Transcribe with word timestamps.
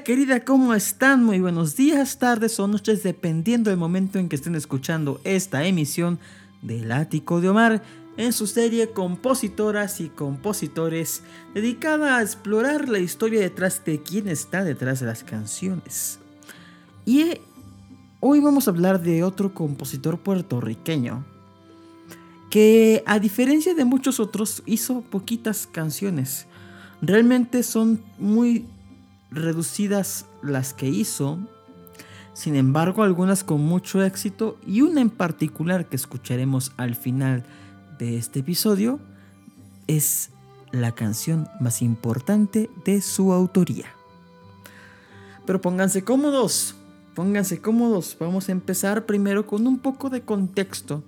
Querida, 0.00 0.42
¿cómo 0.42 0.72
están? 0.72 1.22
Muy 1.22 1.38
buenos 1.38 1.76
días, 1.76 2.18
tardes 2.18 2.58
o 2.58 2.66
noches, 2.66 3.02
dependiendo 3.02 3.68
del 3.68 3.78
momento 3.78 4.18
en 4.18 4.30
que 4.30 4.36
estén 4.36 4.54
escuchando 4.54 5.20
esta 5.22 5.66
emisión 5.66 6.18
del 6.62 6.90
Ático 6.90 7.42
de 7.42 7.50
Omar 7.50 7.82
en 8.16 8.32
su 8.32 8.46
serie 8.46 8.90
Compositoras 8.90 10.00
y 10.00 10.08
Compositores, 10.08 11.22
dedicada 11.54 12.16
a 12.16 12.22
explorar 12.22 12.88
la 12.88 13.00
historia 13.00 13.40
detrás 13.40 13.84
de 13.84 14.02
quién 14.02 14.28
está 14.28 14.64
detrás 14.64 15.00
de 15.00 15.06
las 15.06 15.24
canciones. 15.24 16.18
Y 17.04 17.20
eh, 17.20 17.40
hoy 18.20 18.40
vamos 18.40 18.66
a 18.66 18.70
hablar 18.70 19.02
de 19.02 19.22
otro 19.22 19.52
compositor 19.52 20.18
puertorriqueño 20.18 21.22
que 22.50 23.04
a 23.06 23.18
diferencia 23.18 23.74
de 23.74 23.84
muchos 23.84 24.20
otros 24.20 24.62
hizo 24.64 25.02
poquitas 25.02 25.68
canciones. 25.70 26.46
Realmente 27.02 27.62
son 27.62 28.02
muy 28.18 28.66
reducidas 29.32 30.26
las 30.42 30.74
que 30.74 30.88
hizo, 30.88 31.38
sin 32.34 32.56
embargo 32.56 33.02
algunas 33.02 33.44
con 33.44 33.60
mucho 33.60 34.02
éxito 34.02 34.58
y 34.66 34.82
una 34.82 35.00
en 35.00 35.10
particular 35.10 35.86
que 35.86 35.96
escucharemos 35.96 36.72
al 36.76 36.94
final 36.94 37.44
de 37.98 38.16
este 38.16 38.40
episodio 38.40 39.00
es 39.86 40.30
la 40.70 40.92
canción 40.92 41.48
más 41.60 41.82
importante 41.82 42.70
de 42.84 43.00
su 43.02 43.32
autoría. 43.32 43.86
Pero 45.44 45.60
pónganse 45.60 46.02
cómodos, 46.02 46.76
pónganse 47.14 47.60
cómodos, 47.60 48.16
vamos 48.18 48.48
a 48.48 48.52
empezar 48.52 49.06
primero 49.06 49.46
con 49.46 49.66
un 49.66 49.78
poco 49.78 50.08
de 50.08 50.22
contexto 50.22 51.02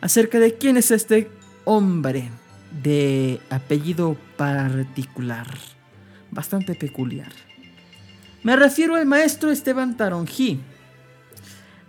acerca 0.00 0.38
de 0.38 0.56
quién 0.56 0.76
es 0.76 0.90
este 0.90 1.30
hombre 1.64 2.30
de 2.82 3.40
apellido 3.50 4.16
particular, 4.36 5.46
bastante 6.30 6.74
peculiar. 6.74 7.32
Me 8.44 8.56
refiero 8.56 8.94
al 8.96 9.06
maestro 9.06 9.50
Esteban 9.50 9.96
Taronjí, 9.96 10.60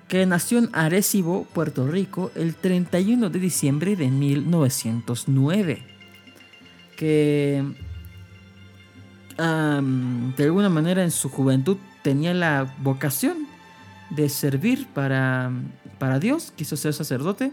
que 0.07 0.25
nació 0.25 0.59
en 0.59 0.69
Arecibo, 0.71 1.43
Puerto 1.53 1.85
Rico, 1.85 2.31
el 2.33 2.55
31 2.55 3.29
de 3.29 3.39
diciembre 3.39 3.97
de 3.97 4.07
1909. 4.07 5.83
Que 6.95 7.61
de 9.37 10.43
alguna 10.45 10.69
manera 10.69 11.03
en 11.03 11.11
su 11.11 11.27
juventud 11.27 11.75
tenía 12.03 12.33
la 12.33 12.73
vocación 12.79 13.35
de 14.09 14.29
servir 14.29 14.87
para, 14.93 15.51
para 15.99 16.19
Dios, 16.19 16.53
quiso 16.55 16.77
ser 16.77 16.93
sacerdote. 16.93 17.51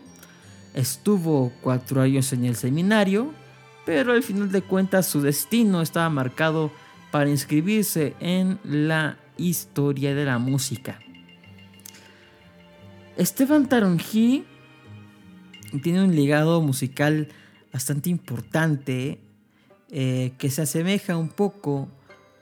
Estuvo 0.75 1.53
cuatro 1.61 2.03
años 2.03 2.33
en 2.33 2.45
el 2.45 2.55
seminario, 2.55 3.33
pero 3.85 4.13
al 4.13 4.23
final 4.23 4.53
de 4.53 4.63
cuentas 4.63 5.09
su 5.09 5.21
destino 5.21 5.83
estaba 5.83 6.09
marcado 6.09 6.71
para 7.13 7.31
inscribirse 7.31 8.17
en 8.19 8.59
la 8.65 9.19
historia 9.37 10.15
de 10.15 10.25
la 10.25 10.39
música. 10.39 10.99
Esteban 13.17 13.69
Taronji 13.69 14.45
tiene 15.83 16.03
un 16.03 16.17
legado 16.17 16.61
musical 16.63 17.29
bastante 17.73 18.11
importante 18.11 19.21
eh, 19.91 20.33
que 20.39 20.51
se 20.51 20.63
asemeja 20.63 21.17
un 21.19 21.29
poco 21.29 21.89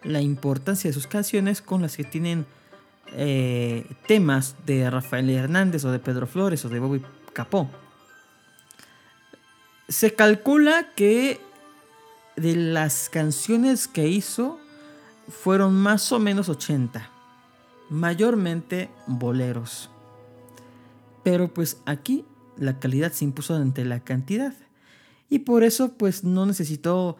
la 0.04 0.20
importancia 0.20 0.88
de 0.88 0.94
sus 0.94 1.08
canciones 1.08 1.60
con 1.60 1.82
las 1.82 1.96
que 1.96 2.04
tienen 2.04 2.46
eh, 3.12 3.84
temas 4.06 4.54
de 4.66 4.88
Rafael 4.88 5.28
Hernández 5.30 5.84
o 5.84 5.90
de 5.90 5.98
Pedro 5.98 6.28
Flores 6.28 6.64
o 6.64 6.68
de 6.68 6.78
Bobby 6.78 7.02
Capó. 7.32 7.68
Se 9.88 10.14
calcula 10.14 10.92
que 10.94 11.40
de 12.40 12.56
las 12.56 13.10
canciones 13.10 13.86
que 13.86 14.08
hizo 14.08 14.58
fueron 15.28 15.74
más 15.74 16.10
o 16.10 16.18
menos 16.18 16.48
80, 16.48 17.10
mayormente 17.90 18.88
boleros. 19.06 19.90
Pero 21.22 21.52
pues 21.52 21.82
aquí 21.84 22.24
la 22.56 22.78
calidad 22.78 23.12
se 23.12 23.24
impuso 23.24 23.54
ante 23.54 23.84
la 23.84 24.00
cantidad 24.00 24.54
y 25.28 25.40
por 25.40 25.64
eso 25.64 25.92
pues 25.92 26.24
no 26.24 26.46
necesitó 26.46 27.18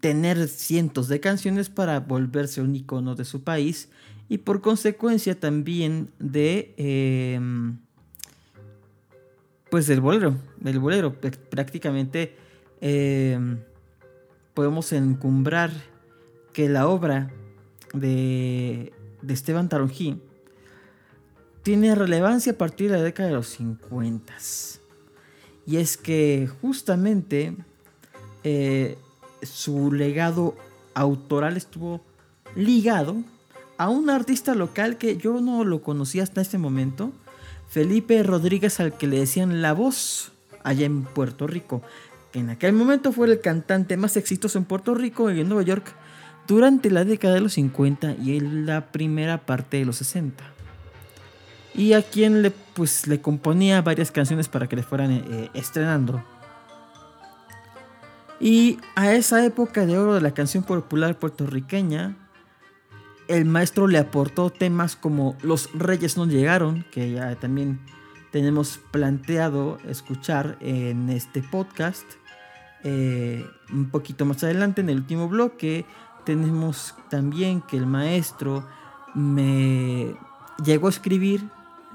tener 0.00 0.48
cientos 0.48 1.06
de 1.06 1.20
canciones 1.20 1.68
para 1.68 2.00
volverse 2.00 2.62
un 2.62 2.74
icono 2.74 3.14
de 3.14 3.24
su 3.24 3.44
país 3.44 3.90
y 4.28 4.38
por 4.38 4.62
consecuencia 4.62 5.38
también 5.38 6.10
de 6.18 6.74
em, 6.78 7.76
pues 9.70 9.86
del 9.86 10.00
bolero, 10.00 10.36
del 10.58 10.78
bolero 10.78 11.14
prácticamente 11.50 12.36
em, 12.80 13.58
podemos 14.54 14.92
encumbrar 14.92 15.70
que 16.52 16.68
la 16.68 16.86
obra 16.86 17.30
de, 17.94 18.92
Esteban 19.26 19.68
Taronjí 19.68 20.20
tiene 21.62 21.94
relevancia 21.94 22.52
a 22.52 22.58
partir 22.58 22.90
de 22.90 22.98
la 22.98 23.02
década 23.02 23.28
de 23.28 23.34
los 23.34 23.48
50. 23.48 24.34
Y 25.66 25.76
es 25.76 25.96
que 25.96 26.48
justamente 26.60 27.54
eh, 28.44 28.98
su 29.42 29.92
legado 29.92 30.56
autoral 30.94 31.56
estuvo 31.56 32.00
ligado 32.56 33.16
a 33.78 33.88
un 33.88 34.10
artista 34.10 34.54
local 34.54 34.98
que 34.98 35.16
yo 35.16 35.40
no 35.40 35.64
lo 35.64 35.82
conocía 35.82 36.22
hasta 36.22 36.40
este 36.40 36.58
momento, 36.58 37.12
Felipe 37.68 38.22
Rodríguez 38.22 38.80
al 38.80 38.96
que 38.96 39.06
le 39.06 39.20
decían 39.20 39.62
La 39.62 39.72
Voz 39.72 40.32
allá 40.62 40.84
en 40.84 41.04
Puerto 41.04 41.46
Rico 41.46 41.82
en 42.34 42.50
aquel 42.50 42.72
momento 42.72 43.12
fue 43.12 43.26
el 43.28 43.40
cantante 43.40 43.96
más 43.96 44.16
exitoso 44.16 44.58
en 44.58 44.64
Puerto 44.64 44.94
Rico 44.94 45.30
y 45.30 45.40
en 45.40 45.48
Nueva 45.48 45.62
York 45.62 45.94
durante 46.46 46.90
la 46.90 47.04
década 47.04 47.34
de 47.34 47.40
los 47.40 47.54
50 47.54 48.16
y 48.22 48.36
en 48.36 48.66
la 48.66 48.92
primera 48.92 49.46
parte 49.46 49.78
de 49.78 49.84
los 49.84 49.96
60. 49.96 50.42
Y 51.74 51.94
a 51.94 52.02
quien 52.02 52.42
le, 52.42 52.50
pues, 52.50 53.06
le 53.06 53.20
componía 53.20 53.80
varias 53.80 54.10
canciones 54.10 54.48
para 54.48 54.68
que 54.68 54.76
le 54.76 54.82
fueran 54.82 55.12
eh, 55.12 55.50
estrenando. 55.54 56.22
Y 58.40 58.78
a 58.96 59.12
esa 59.12 59.44
época 59.44 59.86
de 59.86 59.96
oro 59.96 60.14
de 60.14 60.20
la 60.20 60.34
canción 60.34 60.64
popular 60.64 61.18
puertorriqueña, 61.18 62.16
el 63.28 63.44
maestro 63.44 63.86
le 63.86 63.98
aportó 63.98 64.50
temas 64.50 64.96
como 64.96 65.36
Los 65.42 65.70
Reyes 65.72 66.16
no 66.16 66.26
llegaron, 66.26 66.84
que 66.90 67.12
ya 67.12 67.36
también 67.36 67.80
tenemos 68.32 68.80
planteado 68.90 69.78
escuchar 69.86 70.56
en 70.60 71.08
este 71.08 71.42
podcast. 71.42 72.04
Eh, 72.84 73.46
un 73.72 73.90
poquito 73.90 74.24
más 74.24 74.42
adelante 74.42 74.80
en 74.80 74.90
el 74.90 74.98
último 74.98 75.28
bloque 75.28 75.86
tenemos 76.24 76.94
también 77.08 77.60
que 77.62 77.76
el 77.76 77.86
maestro 77.86 78.66
me 79.14 80.16
llegó 80.64 80.86
a 80.86 80.90
escribir 80.90 81.48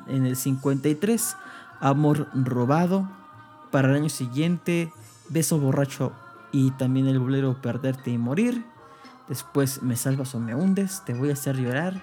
en 0.08 0.26
el 0.26 0.36
53 0.36 1.36
Amor 1.80 2.28
robado, 2.34 3.08
para 3.72 3.90
el 3.90 3.96
año 3.96 4.10
siguiente 4.10 4.92
Beso 5.30 5.60
borracho 5.60 6.14
y 6.52 6.72
también 6.72 7.08
el 7.08 7.20
bolero 7.20 7.62
Perderte 7.62 8.12
y 8.12 8.18
morir. 8.18 8.66
Después 9.28 9.84
Me 9.84 9.96
salvas 9.96 10.34
o 10.36 10.40
me 10.40 10.56
hundes, 10.56 11.04
Te 11.06 11.14
voy 11.14 11.30
a 11.30 11.34
hacer 11.34 11.58
llorar, 11.58 12.02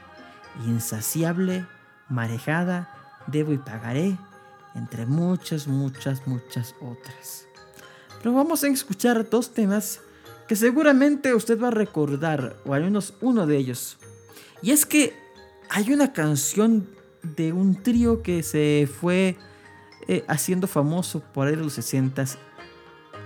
Insaciable, 0.66 1.66
Marejada, 2.08 2.90
Debo 3.26 3.52
y 3.52 3.58
pagaré, 3.58 4.18
entre 4.74 5.06
muchas, 5.06 5.66
muchas, 5.66 6.26
muchas 6.26 6.74
otras. 6.80 7.46
Pero 8.24 8.36
vamos 8.36 8.64
a 8.64 8.68
escuchar 8.68 9.28
dos 9.28 9.52
temas 9.52 10.00
que 10.48 10.56
seguramente 10.56 11.34
usted 11.34 11.60
va 11.60 11.68
a 11.68 11.70
recordar, 11.70 12.56
o 12.64 12.72
al 12.72 12.84
menos 12.84 13.12
uno 13.20 13.46
de 13.46 13.58
ellos. 13.58 13.98
Y 14.62 14.70
es 14.70 14.86
que 14.86 15.12
hay 15.68 15.92
una 15.92 16.14
canción 16.14 16.88
de 17.22 17.52
un 17.52 17.82
trío 17.82 18.22
que 18.22 18.42
se 18.42 18.88
fue 18.90 19.36
eh, 20.08 20.24
haciendo 20.26 20.66
famoso 20.66 21.20
por 21.20 21.48
ahí 21.48 21.54
de 21.54 21.64
los 21.64 21.78
60s 21.78 22.38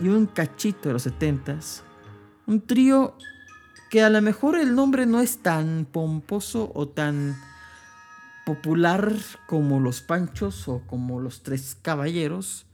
y 0.00 0.08
un 0.08 0.26
cachito 0.26 0.88
de 0.88 0.94
los 0.94 1.06
70s. 1.06 1.82
Un 2.48 2.60
trío 2.60 3.16
que 3.90 4.02
a 4.02 4.10
lo 4.10 4.20
mejor 4.20 4.58
el 4.58 4.74
nombre 4.74 5.06
no 5.06 5.20
es 5.20 5.38
tan 5.38 5.84
pomposo 5.84 6.72
o 6.74 6.88
tan 6.88 7.40
popular 8.44 9.14
como 9.46 9.78
los 9.78 10.00
Panchos 10.00 10.66
o 10.66 10.82
como 10.88 11.20
los 11.20 11.44
Tres 11.44 11.76
Caballeros, 11.80 12.66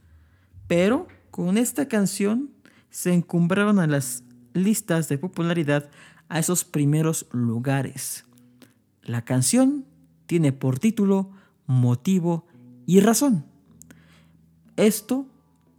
pero 0.67 1.07
con 1.35 1.59
esta 1.59 1.89
canción 1.89 2.51
se 2.91 3.13
encumbraron 3.13 3.81
a 3.81 3.89
las 3.89 4.23
listas 4.53 5.09
de 5.09 5.19
popularidad 5.19 5.91
a 6.29 6.39
esos 6.39 6.65
primeros 6.65 7.27
lugares. 7.33 8.25
La 9.03 9.25
canción 9.25 9.85
tiene 10.27 10.53
por 10.53 10.79
título 10.79 11.33
Motivo 11.67 12.47
y 12.87 13.01
Razón. 13.01 13.47
Esto 14.77 15.27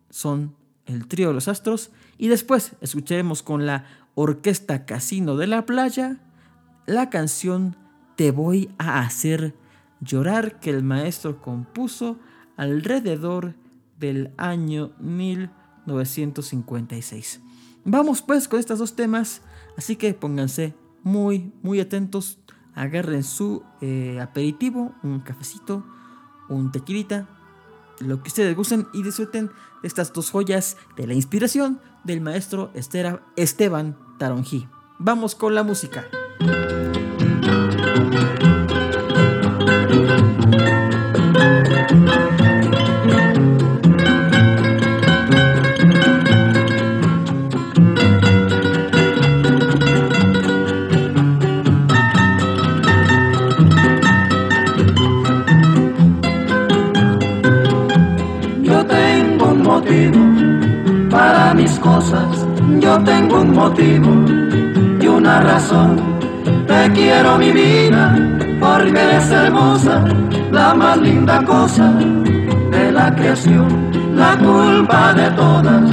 son 0.10 0.58
el 0.88 1.08
trío 1.08 1.30
de 1.30 1.36
los 1.36 1.48
astros 1.48 1.90
y 2.18 2.28
después 2.28 2.74
escucharemos 2.82 3.42
con 3.42 3.66
la 3.66 3.86
Orquesta 4.14 4.86
Casino 4.86 5.38
de 5.38 5.48
la 5.48 5.66
Playa 5.66 6.20
la 6.86 7.10
canción 7.10 7.78
Te 8.18 8.32
voy 8.32 8.72
a 8.78 9.00
hacer 9.00 9.56
llorar 10.02 10.60
que 10.60 10.72
el 10.72 10.84
maestro 10.84 11.42
compuso 11.42 12.20
alrededor 12.58 13.56
del 14.00 14.34
año 14.38 14.92
1956. 15.00 17.42
Vamos 17.84 18.22
pues 18.22 18.48
con 18.48 18.60
estos 18.60 18.80
dos 18.80 18.96
temas, 18.96 19.42
así 19.78 19.96
que 19.96 20.14
pónganse 20.14 20.76
muy, 21.04 21.52
muy 21.62 21.80
atentos, 21.80 22.40
agarren 22.74 23.24
su 23.24 23.64
eh, 23.82 24.20
aperitivo, 24.20 24.94
un 25.04 25.20
cafecito, 25.20 25.86
un 26.50 26.72
tequilita, 26.72 27.28
lo 28.00 28.22
que 28.22 28.30
ustedes 28.30 28.56
gusten 28.56 28.88
y 28.94 29.04
disfruten 29.04 29.52
estas 29.84 30.14
dos 30.14 30.32
joyas 30.32 30.78
de 30.98 31.08
la 31.08 31.14
inspiración 31.14 31.80
del 32.04 32.22
maestro 32.22 32.72
Esteban 32.74 33.98
Taronjí. 34.18 34.68
Vamos 34.98 35.36
con 35.36 35.56
la 35.56 35.64
música. 35.64 36.06
Hermosa, 69.46 70.04
la 70.52 70.74
más 70.74 70.98
linda 70.98 71.44
cosa 71.44 71.94
de 72.72 72.92
la 72.92 73.14
creación. 73.16 73.68
La 74.16 74.38
culpa 74.38 75.14
de 75.14 75.30
todas 75.32 75.92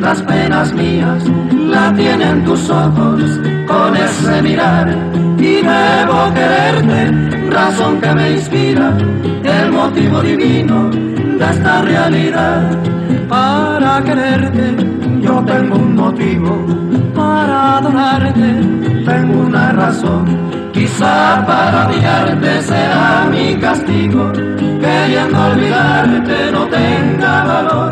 las 0.00 0.22
penas 0.22 0.72
mías 0.72 1.24
la 1.52 1.92
tienen 1.94 2.44
tus 2.44 2.70
ojos 2.70 3.40
con 3.66 3.96
ese 3.96 4.42
mirar 4.42 4.96
y 5.38 5.56
debo 5.56 6.32
quererte, 6.34 7.50
razón 7.50 8.00
que 8.00 8.14
me 8.14 8.32
inspira, 8.32 8.96
el 9.44 9.72
motivo 9.72 10.22
divino 10.22 10.90
de 10.90 11.44
esta 11.44 11.82
realidad 11.82 12.70
para 13.28 14.02
quererte. 14.02 14.76
Yo 15.20 15.42
tengo 15.44 15.76
un 15.76 15.96
motivo 15.96 16.64
para 17.14 17.78
adorarte, 17.78 18.60
tengo 19.04 19.40
una 19.40 19.72
razón. 19.72 20.47
Quizá 20.72 21.44
para 21.46 21.88
odiarte 21.88 22.62
será 22.62 23.26
mi 23.30 23.54
castigo, 23.56 24.32
queriendo 24.32 25.46
olvidarte 25.46 26.52
no 26.52 26.66
tenga 26.66 27.44
valor. 27.44 27.90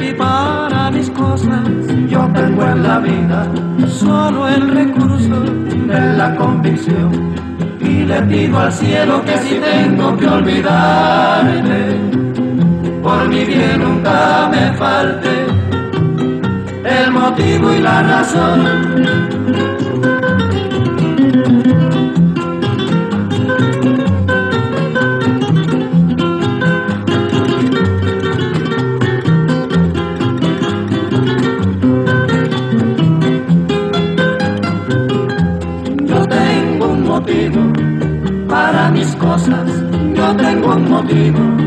Y 0.00 0.12
para 0.12 0.90
mis 0.90 1.10
cosas 1.10 1.62
yo 2.08 2.28
tengo 2.34 2.62
en 2.64 2.82
la 2.82 2.98
vida 2.98 3.46
solo 3.88 4.48
el 4.48 4.68
recurso 4.70 5.40
de 5.40 6.00
la 6.16 6.34
convicción. 6.36 7.34
Y 7.80 8.04
le 8.04 8.22
pido 8.22 8.58
al 8.58 8.72
cielo 8.72 9.22
que 9.24 9.38
si 9.38 9.54
tengo 9.56 10.16
que 10.16 10.26
olvidarte, 10.26 11.98
por 13.02 13.28
mi 13.28 13.44
bien 13.44 13.80
nunca 13.80 14.48
me 14.50 14.72
falte 14.72 15.46
el 16.84 17.10
motivo 17.10 17.72
y 17.72 17.78
la 17.80 18.02
razón. 18.02 19.73
Cosas, 39.44 39.70
yo 40.14 40.36
tengo 40.36 40.74
un 40.74 40.90
motivo 40.90 41.64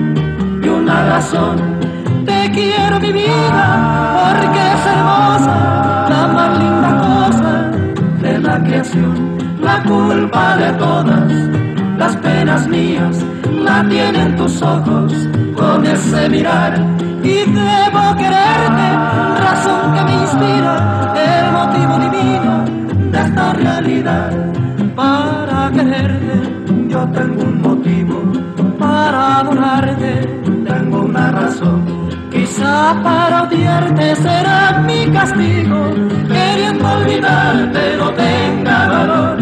razón. 0.86 1.58
Te 2.26 2.52
quiero 2.52 3.00
mi 3.00 3.12
vida 3.12 3.66
porque 4.24 4.60
es 4.74 4.86
hermosa, 4.86 6.06
la 6.10 6.28
más 6.28 6.60
linda 6.60 6.92
cosa 7.08 7.72
de 8.22 8.40
la 8.40 8.64
creación. 8.64 9.38
La 9.62 9.84
culpa 9.84 10.56
de 10.58 10.72
todas 10.74 11.32
las 11.98 12.16
penas 12.18 12.68
mías 12.68 13.24
la 13.52 13.84
tienen 13.88 14.36
tus 14.36 14.62
ojos 14.62 15.14
con 15.56 15.86
ese 15.86 16.30
mirar. 16.30 16.74
Y 17.24 17.38
debo 17.52 18.16
quererte, 18.16 18.88
razón 19.46 19.94
que 19.94 20.04
me 20.04 20.14
inspira, 20.22 21.14
el 21.16 21.52
motivo 21.52 21.94
divino 22.06 22.66
de 23.12 23.20
esta 23.20 23.54
realidad. 23.54 24.32
Para 24.96 25.72
quererte, 25.72 26.88
yo 26.88 27.06
tengo 27.10 27.42
un 27.44 27.67
para 28.80 29.40
adorarte 29.40 30.38
una 30.92 31.32
razón. 31.32 31.86
Quizá 32.32 33.02
para 33.04 33.44
odiarte 33.44 34.16
será 34.16 34.84
mi 34.86 35.08
castigo, 35.08 35.92
queriendo 36.28 36.92
olvidarte 36.92 37.98
no 37.98 38.12
tenga 38.12 38.88
valor. 38.88 39.38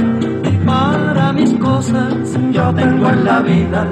Para 0.65 1.31
mis 1.33 1.53
cosas 1.53 2.13
yo 2.51 2.73
tengo 2.73 3.09
en 3.09 3.25
la 3.25 3.39
vida 3.41 3.87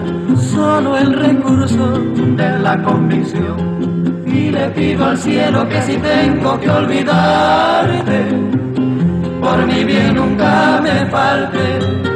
solo 0.54 0.98
el 0.98 1.14
recurso 1.14 2.00
de 2.38 2.60
la 2.60 2.82
convicción. 2.82 4.24
Y 4.26 4.50
le 4.50 4.70
pido 4.70 5.06
al 5.06 5.18
cielo 5.18 5.68
que 5.70 5.82
si 5.82 5.98
tengo 5.98 6.60
que 6.60 6.70
olvidarte, 6.70 8.20
por 9.42 9.68
mi 9.68 9.84
bien 9.84 10.16
nunca 10.16 10.80
me 10.82 11.06
falte 11.08 12.13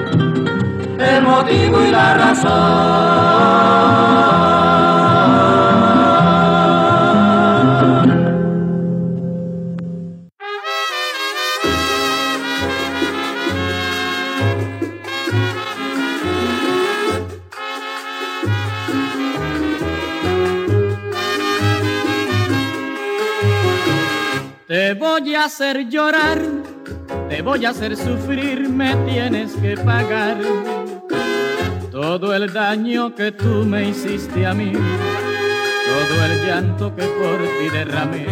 el 1.00 1.24
motivo 1.24 1.82
y 1.84 1.92
la 1.92 2.13
razón. 2.18 3.38
Te 24.68 24.94
voy 24.94 25.34
a 25.34 25.46
hacer 25.46 25.88
llorar, 25.89 26.42
te 27.30 27.42
voy 27.42 27.66
a 27.66 27.70
hacer 27.70 27.96
sufrir, 27.96 28.70
me 28.70 28.96
tienes 29.06 29.54
que 29.54 29.77
pagar 29.77 30.38
todo 32.00 32.32
el 32.36 32.54
daño 32.54 33.16
que 33.16 33.32
tú 33.32 33.66
me 33.66 33.89
hiciste 33.89 34.46
a 34.46 34.54
mí, 34.54 34.72
todo 34.72 36.25
el 36.25 36.46
llanto 36.46 36.96
que 36.96 37.01
por 37.01 37.39
ti 37.39 37.70
derramé. 37.74 38.27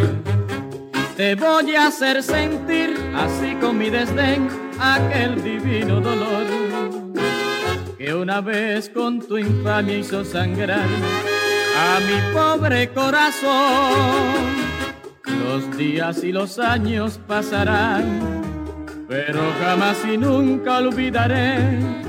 Te 1.18 1.34
voy 1.34 1.74
a 1.74 1.88
hacer 1.88 2.22
sentir, 2.22 2.96
así 3.16 3.56
con 3.56 3.80
mi 3.80 3.90
desdén, 3.90 4.50
aquel 4.80 5.44
divino 5.44 6.00
dolor 6.00 6.46
que 7.98 8.14
una 8.14 8.40
vez 8.40 8.88
con 8.88 9.20
tu 9.20 9.40
infamia 9.40 9.98
hizo 9.98 10.24
sangrar 10.24 10.88
a 11.76 12.00
mi 12.02 12.34
pobre 12.36 12.90
corazón. 12.90 14.46
Los 15.44 15.76
días 15.76 16.24
y 16.24 16.32
los 16.32 16.60
años 16.60 17.20
pasarán, 17.28 18.44
pero 19.08 19.42
jamás 19.60 19.98
y 20.06 20.18
nunca 20.18 20.78
olvidaré 20.78 22.05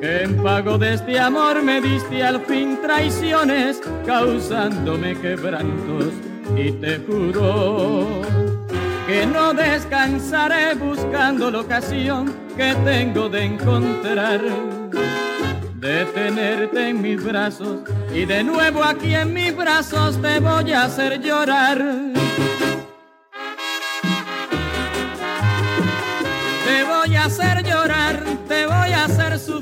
en 0.00 0.42
pago 0.42 0.78
de 0.78 0.94
este 0.94 1.18
amor 1.18 1.62
me 1.62 1.80
diste 1.80 2.22
al 2.22 2.40
fin 2.42 2.78
traiciones, 2.82 3.80
causándome 4.06 5.18
quebrantos 5.18 6.12
y 6.56 6.72
te 6.72 6.98
juro 7.00 8.22
que 9.06 9.26
no 9.26 9.54
descansaré 9.54 10.74
buscando 10.74 11.50
la 11.50 11.60
ocasión 11.60 12.34
que 12.56 12.74
tengo 12.84 13.28
de 13.28 13.44
encontrar, 13.44 14.40
de 15.74 16.04
tenerte 16.06 16.88
en 16.90 17.02
mis 17.02 17.22
brazos 17.22 17.80
y 18.14 18.24
de 18.24 18.44
nuevo 18.44 18.84
aquí 18.84 19.14
en 19.14 19.32
mis 19.32 19.56
brazos 19.56 20.20
te 20.20 20.38
voy 20.40 20.72
a 20.72 20.84
hacer 20.84 21.20
llorar. 21.20 21.78
te 26.68 26.84
voy 26.84 27.16
a 27.16 27.24
hacer 27.24 27.62
llorar, 27.62 27.67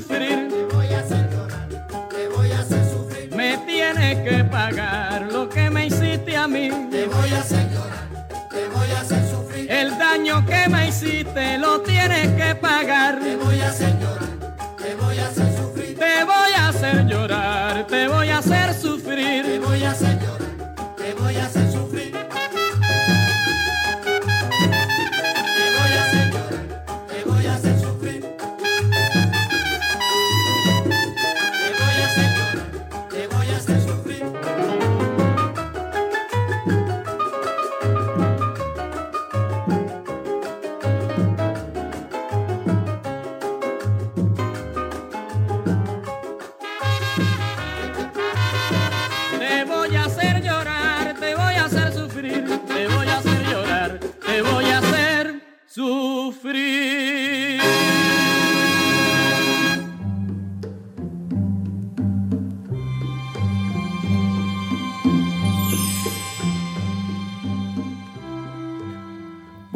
sufrir. 0.07 0.47
Te 0.49 0.75
voy 0.75 0.87
a 0.93 0.99
hacer 0.99 1.29
llorar, 1.29 1.67
te 2.09 2.27
voy 2.29 2.51
a 2.51 2.59
hacer 2.59 2.83
sufrir. 2.85 3.35
Me 3.35 3.57
tienes 3.65 4.29
que 4.29 4.43
pagar 4.45 5.27
lo 5.31 5.49
que 5.49 5.69
me 5.69 5.87
hiciste 5.87 6.35
a 6.35 6.47
mí. 6.47 6.69
Te 6.91 7.05
voy 7.07 7.29
a 7.29 7.39
hacer 7.39 7.69
llorar, 7.71 8.27
te 8.49 8.67
voy 8.69 8.91
a 8.91 9.01
hacer 9.01 9.29
sufrir. 9.29 9.71
El 9.71 9.97
daño 9.97 10.45
que 10.45 10.69
me 10.69 10.87
hiciste 10.87 11.57
lo 11.57 11.81
tienes 11.81 12.27
que 12.41 12.55
pagar. 12.55 13.19
Te 13.19 13.35
voy 13.35 13.59
a 13.59 13.69
hacer 13.69 13.93
llorar, 13.99 14.75
te 14.77 14.95
voy 14.95 15.17
a 15.19 15.27
hacer 15.27 15.57
sufrir. 15.57 15.97
Te 15.97 16.23
voy 16.23 16.53
a 16.55 16.67
hacer 16.69 17.05
llorar, 17.05 17.87
te 17.87 18.07
voy 18.07 18.29
a 18.29 18.37
hacer 18.37 18.67
Te 18.73 18.79
sufrir. 18.81 19.59
voy 19.59 19.83
a 19.83 19.91
hacer 19.91 20.13
llorar, 20.19 20.26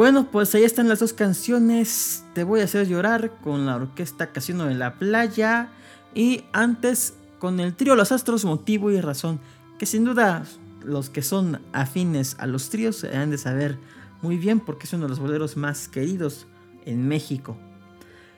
Bueno, 0.01 0.31
pues 0.31 0.55
ahí 0.55 0.63
están 0.63 0.88
las 0.88 0.98
dos 0.98 1.13
canciones. 1.13 2.24
Te 2.34 2.43
voy 2.43 2.62
a 2.62 2.63
hacer 2.63 2.88
llorar 2.88 3.38
con 3.43 3.67
la 3.67 3.75
orquesta 3.75 4.31
Casino 4.31 4.65
de 4.65 4.74
la 4.74 4.96
Playa. 4.96 5.70
Y 6.15 6.43
antes 6.53 7.13
con 7.38 7.60
el 7.60 7.75
trío 7.75 7.96
Los 7.96 8.12
Astros, 8.12 8.43
Motivo 8.43 8.89
y 8.89 9.00
Razón. 9.00 9.39
Que 9.77 9.86
sin 9.86 10.03
duda 10.03 10.43
los 10.84 11.12
que 11.12 11.22
son 11.22 11.62
afines 11.72 12.36
a 12.39 12.48
los 12.48 12.72
tríos 12.72 12.96
se 12.96 13.15
han 13.15 13.29
de 13.29 13.38
saber 13.38 13.77
muy 14.24 14.38
bien 14.38 14.60
porque 14.60 14.88
es 14.88 14.93
uno 14.93 15.03
de 15.03 15.10
los 15.10 15.20
boleros 15.20 15.55
más 15.55 15.88
queridos 15.88 16.48
en 16.88 17.08
México. 17.08 17.55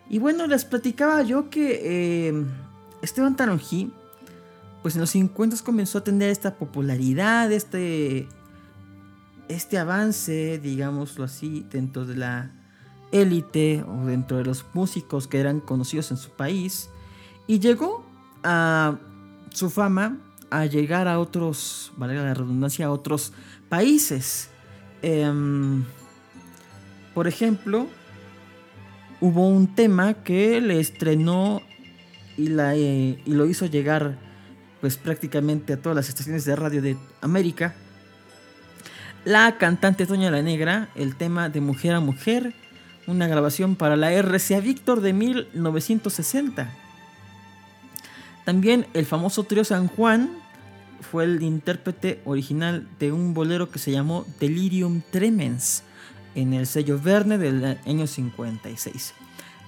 Y 0.10 0.20
bueno, 0.20 0.48
les 0.48 0.66
platicaba 0.66 1.24
yo 1.24 1.50
que 1.50 2.28
eh, 2.28 2.46
Esteban 3.02 3.38
Taronjí, 3.38 3.90
pues 4.82 4.96
en 4.96 5.00
los 5.00 5.12
50 5.12 5.56
comenzó 5.64 6.00
a 6.00 6.04
tener 6.04 6.30
esta 6.30 6.56
popularidad, 6.56 7.54
este 7.54 8.28
este 9.48 9.78
avance, 9.78 10.60
digámoslo 10.60 11.24
así, 11.24 11.66
dentro 11.72 12.06
de 12.06 12.16
la 12.16 12.52
élite 13.12 13.84
o 13.84 14.06
dentro 14.06 14.38
de 14.38 14.44
los 14.44 14.66
músicos 14.74 15.28
que 15.28 15.40
eran 15.40 15.60
conocidos 15.60 16.12
en 16.12 16.18
su 16.18 16.32
país 16.32 16.90
y 17.48 17.60
llegó 17.60 18.06
a 18.44 18.98
su 19.52 19.70
fama 19.70 20.18
a 20.50 20.66
llegar 20.66 21.08
a 21.08 21.20
otros, 21.20 21.92
valga 21.98 22.24
la 22.24 22.34
redundancia, 22.34 22.88
a 22.88 22.92
otros 22.92 23.34
países. 23.70 24.50
Em, 25.02 25.84
por 27.14 27.28
ejemplo, 27.28 27.88
hubo 29.20 29.48
un 29.48 29.74
tema 29.76 30.16
que 30.16 30.62
le 30.62 30.80
estrenó 30.80 31.62
y, 32.38 32.48
la, 32.48 32.76
eh, 32.76 33.22
y 33.26 33.32
lo 33.32 33.46
hizo 33.46 33.66
llegar 33.66 34.18
pues 34.82 34.98
prácticamente 34.98 35.74
a 35.74 35.78
todas 35.82 35.96
las 35.96 36.10
estaciones 36.10 36.46
de 36.46 36.56
radio 36.56 36.82
de 36.82 36.98
América 37.22 37.76
la 39.26 39.58
cantante 39.58 40.06
Toña 40.06 40.32
la 40.32 40.42
Negra, 40.42 40.90
el 40.96 41.16
tema 41.16 41.50
de 41.50 41.62
Mujer 41.62 41.94
a 41.94 42.00
Mujer, 42.00 42.54
una 43.08 43.28
grabación 43.28 43.76
para 43.76 43.96
la 43.96 44.12
RCA 44.12 44.60
Víctor 44.60 45.02
de 45.02 45.14
1960. 45.14 46.70
También 48.46 48.86
el 48.94 49.06
famoso 49.06 49.44
trío 49.44 49.64
San 49.64 49.88
Juan 49.88 50.30
fue 51.00 51.24
el 51.24 51.42
intérprete 51.42 52.22
original 52.26 52.88
de 53.00 53.12
un 53.12 53.34
bolero 53.34 53.70
que 53.70 53.80
se 53.80 53.92
llamó 53.92 54.26
Delirium 54.40 55.02
Tremens 55.12 55.84
en 56.36 56.54
el 56.54 56.68
sello 56.68 57.00
Verne 57.00 57.38
del 57.38 57.78
año 57.86 58.08
56. 58.08 59.14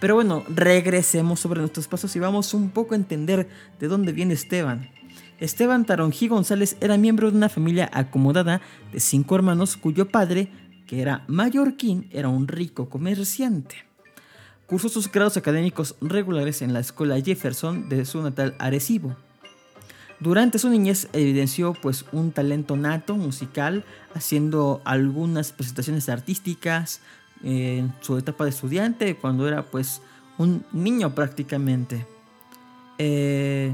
Pero 0.01 0.15
bueno, 0.15 0.43
regresemos 0.49 1.39
sobre 1.39 1.61
nuestros 1.61 1.87
pasos 1.87 2.13
y 2.15 2.19
vamos 2.19 2.53
un 2.53 2.69
poco 2.69 2.93
a 2.93 2.97
entender 2.97 3.47
de 3.79 3.87
dónde 3.87 4.11
viene 4.11 4.33
Esteban. 4.33 4.89
Esteban 5.39 5.85
Taronjí 5.85 6.27
González 6.27 6.77
era 6.79 6.97
miembro 6.97 7.29
de 7.29 7.37
una 7.37 7.49
familia 7.49 7.89
acomodada 7.93 8.61
de 8.91 8.99
cinco 8.99 9.35
hermanos 9.35 9.75
cuyo 9.75 10.07
padre, 10.07 10.49
que 10.87 11.01
era 11.01 11.23
mallorquín, 11.27 12.07
era 12.11 12.29
un 12.29 12.47
rico 12.47 12.89
comerciante. 12.89 13.75
Cursó 14.67 14.89
sus 14.89 15.11
grados 15.11 15.37
académicos 15.37 15.95
regulares 16.01 16.61
en 16.61 16.73
la 16.73 16.79
escuela 16.79 17.19
Jefferson 17.19 17.89
de 17.89 18.05
su 18.05 18.21
natal 18.21 18.55
Arecibo. 18.59 19.15
Durante 20.19 20.57
su 20.57 20.69
niñez 20.69 21.09
evidenció 21.11 21.73
pues 21.73 22.05
un 22.13 22.31
talento 22.31 22.77
nato 22.77 23.15
musical, 23.15 23.83
haciendo 24.13 24.81
algunas 24.85 25.51
presentaciones 25.51 26.07
artísticas 26.07 27.01
eh, 27.43 27.79
en 27.79 27.93
su 27.99 28.17
etapa 28.17 28.45
de 28.45 28.51
estudiante, 28.51 29.15
cuando 29.15 29.47
era 29.47 29.63
pues 29.63 30.01
un 30.37 30.63
niño 30.71 31.13
prácticamente. 31.13 32.07
Eh, 32.97 33.73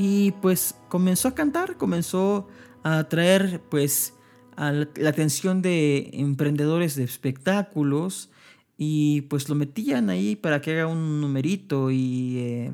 y 0.00 0.30
pues 0.40 0.76
comenzó 0.88 1.26
a 1.26 1.34
cantar, 1.34 1.76
comenzó 1.76 2.46
a 2.84 3.00
atraer 3.00 3.60
pues 3.68 4.14
la, 4.56 5.08
atención 5.08 5.60
de 5.60 6.10
emprendedores 6.12 6.94
de 6.94 7.02
espectáculos 7.02 8.30
y 8.76 9.22
pues 9.22 9.48
lo 9.48 9.56
metían 9.56 10.08
ahí 10.08 10.36
para 10.36 10.60
que 10.60 10.70
haga 10.70 10.86
un 10.86 11.20
numerito 11.20 11.90
y, 11.90 12.70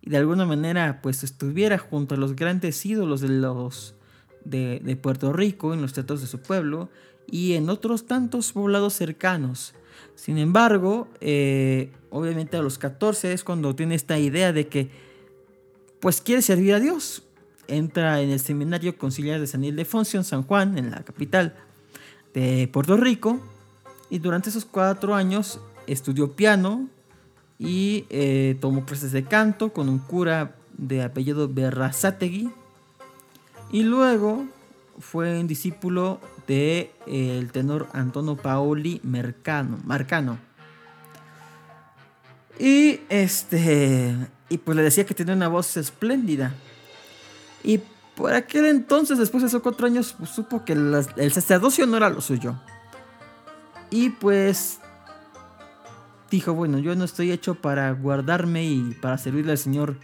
y 0.00 0.08
de 0.08 0.16
alguna 0.16 0.46
manera 0.46 1.00
pues 1.02 1.22
estuviera 1.22 1.76
junto 1.76 2.14
a 2.14 2.18
los 2.18 2.34
grandes 2.34 2.86
ídolos 2.86 3.20
de 3.20 3.28
los 3.28 3.94
de, 4.42 4.80
de 4.82 4.96
Puerto 4.96 5.34
Rico 5.34 5.74
en 5.74 5.82
los 5.82 5.92
teatros 5.92 6.22
de 6.22 6.28
su 6.28 6.40
pueblo 6.40 6.88
y 7.26 7.56
en 7.56 7.68
otros 7.68 8.06
tantos 8.06 8.52
poblados 8.52 8.94
cercanos. 8.94 9.74
Sin 10.14 10.38
embargo, 10.38 11.08
eh, 11.20 11.92
obviamente 12.08 12.56
a 12.56 12.62
los 12.62 12.78
14 12.78 13.34
es 13.34 13.44
cuando 13.44 13.74
tiene 13.76 13.96
esta 13.96 14.18
idea 14.18 14.54
de 14.54 14.66
que 14.68 15.07
pues 16.00 16.20
quiere 16.20 16.42
servir 16.42 16.74
a 16.74 16.80
Dios. 16.80 17.22
Entra 17.66 18.20
en 18.20 18.30
el 18.30 18.40
seminario 18.40 18.96
conciliar 18.96 19.40
de 19.40 19.46
San 19.46 19.64
Ildefonso 19.64 20.16
en 20.16 20.24
San 20.24 20.42
Juan, 20.42 20.78
en 20.78 20.90
la 20.90 21.02
capital 21.02 21.54
de 22.34 22.68
Puerto 22.72 22.96
Rico. 22.96 23.40
Y 24.10 24.18
durante 24.18 24.48
esos 24.50 24.64
cuatro 24.64 25.14
años 25.14 25.60
estudió 25.86 26.32
piano 26.32 26.88
y 27.58 28.06
eh, 28.10 28.56
tomó 28.60 28.84
clases 28.86 29.12
de 29.12 29.24
canto 29.24 29.72
con 29.72 29.88
un 29.88 29.98
cura 29.98 30.56
de 30.76 31.02
apellido 31.02 31.48
Berrazategui. 31.48 32.50
Y 33.70 33.82
luego 33.82 34.46
fue 34.98 35.38
un 35.38 35.46
discípulo 35.46 36.20
del 36.46 36.90
de, 37.06 37.38
el 37.38 37.52
tenor 37.52 37.88
Antonio 37.92 38.36
Paoli 38.36 39.00
Mercano, 39.04 39.78
Marcano. 39.84 40.38
Y 42.58 43.00
este. 43.08 44.16
Y 44.48 44.58
pues 44.58 44.76
le 44.76 44.82
decía 44.82 45.04
que 45.04 45.14
tenía 45.14 45.34
una 45.34 45.48
voz 45.48 45.76
espléndida. 45.76 46.54
Y 47.62 47.80
por 48.14 48.32
aquel 48.32 48.66
entonces, 48.66 49.18
después 49.18 49.42
de 49.42 49.48
esos 49.48 49.62
cuatro 49.62 49.86
años, 49.86 50.14
pues, 50.18 50.30
supo 50.30 50.64
que 50.64 50.72
el 50.72 51.32
sacerdocio 51.32 51.86
no 51.86 51.96
era 51.96 52.08
lo 52.08 52.20
suyo. 52.20 52.56
Y 53.90 54.10
pues 54.10 54.80
dijo, 56.30 56.52
bueno, 56.52 56.78
yo 56.78 56.94
no 56.94 57.04
estoy 57.04 57.32
hecho 57.32 57.54
para 57.54 57.90
guardarme 57.92 58.64
y 58.64 58.96
para 59.00 59.18
servirle 59.18 59.52
al 59.52 59.58
Señor 59.58 59.96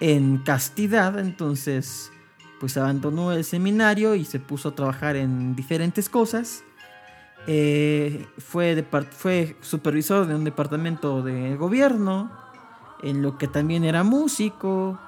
en 0.00 0.38
castidad. 0.38 1.18
Entonces, 1.18 2.10
pues 2.60 2.76
abandonó 2.76 3.32
el 3.32 3.44
seminario 3.44 4.14
y 4.14 4.24
se 4.24 4.40
puso 4.40 4.70
a 4.70 4.74
trabajar 4.74 5.16
en 5.16 5.54
diferentes 5.54 6.08
cosas. 6.08 6.64
Eh, 7.46 8.26
fue, 8.38 8.84
fue 9.10 9.56
supervisor 9.60 10.26
de 10.26 10.34
un 10.34 10.44
departamento 10.44 11.22
de 11.22 11.56
gobierno, 11.56 12.30
en 13.02 13.22
lo 13.22 13.38
que 13.38 13.48
también 13.48 13.84
era 13.84 14.02
músico, 14.04 14.98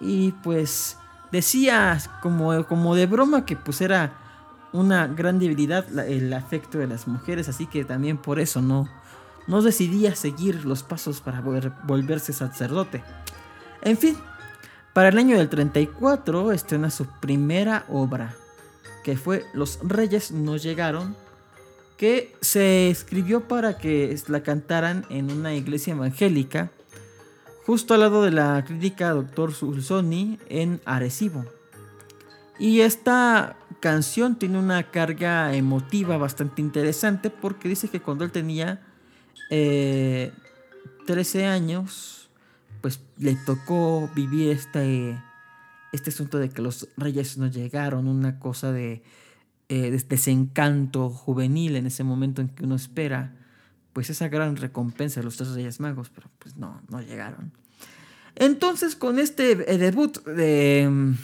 y 0.00 0.32
pues 0.42 0.96
decía 1.30 1.98
como, 2.20 2.66
como 2.66 2.94
de 2.94 3.06
broma 3.06 3.46
que 3.46 3.56
pues 3.56 3.80
era 3.80 4.12
una 4.72 5.06
gran 5.06 5.38
debilidad 5.38 5.86
el 6.06 6.32
afecto 6.32 6.78
de 6.78 6.86
las 6.86 7.06
mujeres, 7.06 7.48
así 7.48 7.66
que 7.66 7.84
también 7.84 8.16
por 8.18 8.40
eso 8.40 8.60
no, 8.62 8.88
no 9.46 9.62
decidía 9.62 10.14
seguir 10.14 10.64
los 10.64 10.82
pasos 10.82 11.20
para 11.20 11.40
volver, 11.40 11.72
volverse 11.84 12.32
sacerdote. 12.32 13.02
En 13.82 13.96
fin, 13.96 14.16
para 14.92 15.08
el 15.08 15.18
año 15.18 15.38
del 15.38 15.48
34 15.48 16.52
estrena 16.52 16.90
su 16.90 17.06
primera 17.06 17.84
obra, 17.88 18.34
que 19.04 19.16
fue 19.16 19.44
Los 19.52 19.78
Reyes 19.82 20.32
no 20.32 20.56
llegaron, 20.56 21.16
que 21.96 22.34
se 22.40 22.90
escribió 22.90 23.46
para 23.46 23.78
que 23.78 24.16
la 24.28 24.42
cantaran 24.42 25.04
en 25.10 25.30
una 25.30 25.54
iglesia 25.54 25.92
evangélica 25.92 26.70
justo 27.66 27.94
al 27.94 28.00
lado 28.00 28.22
de 28.22 28.30
la 28.30 28.64
clínica 28.64 29.10
Dr. 29.10 29.52
Sulsoni 29.52 30.38
en 30.48 30.80
Arecibo. 30.84 31.44
Y 32.58 32.80
esta 32.80 33.56
canción 33.80 34.36
tiene 34.36 34.58
una 34.58 34.90
carga 34.90 35.54
emotiva 35.54 36.16
bastante 36.16 36.60
interesante 36.62 37.30
porque 37.30 37.68
dice 37.68 37.88
que 37.88 38.00
cuando 38.00 38.24
él 38.24 38.30
tenía 38.30 38.82
13 39.48 40.30
eh, 41.10 41.46
años, 41.46 42.28
pues 42.80 43.00
le 43.18 43.34
tocó 43.34 44.08
vivir 44.14 44.50
este, 44.50 45.18
este 45.92 46.10
asunto 46.10 46.38
de 46.38 46.50
que 46.50 46.62
los 46.62 46.88
reyes 46.96 47.38
no 47.38 47.48
llegaron, 47.48 48.06
una 48.06 48.38
cosa 48.38 48.70
de, 48.72 49.02
eh, 49.68 49.90
de 49.90 49.98
desencanto 49.98 51.10
juvenil 51.10 51.76
en 51.76 51.86
ese 51.86 52.04
momento 52.04 52.40
en 52.42 52.48
que 52.48 52.64
uno 52.64 52.76
espera 52.76 53.41
pues 53.92 54.10
esa 54.10 54.28
gran 54.28 54.56
recompensa 54.56 55.20
de 55.20 55.24
los 55.24 55.36
tres 55.36 55.50
reyes 55.50 55.80
magos, 55.80 56.10
pero 56.10 56.28
pues 56.38 56.56
no, 56.56 56.80
no 56.88 57.00
llegaron. 57.00 57.52
Entonces 58.34 58.96
con 58.96 59.18
este 59.18 59.52
eh, 59.72 59.78
debut 59.78 60.24
de, 60.24 61.14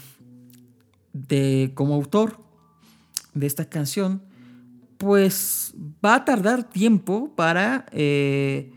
de 1.13 1.73
como 1.75 1.95
autor 1.95 2.39
de 3.35 3.47
esta 3.47 3.69
canción, 3.69 4.23
pues 4.99 5.75
va 6.05 6.17
a 6.17 6.25
tardar 6.25 6.65
tiempo 6.65 7.33
para 7.35 7.87
eh, 7.93 8.73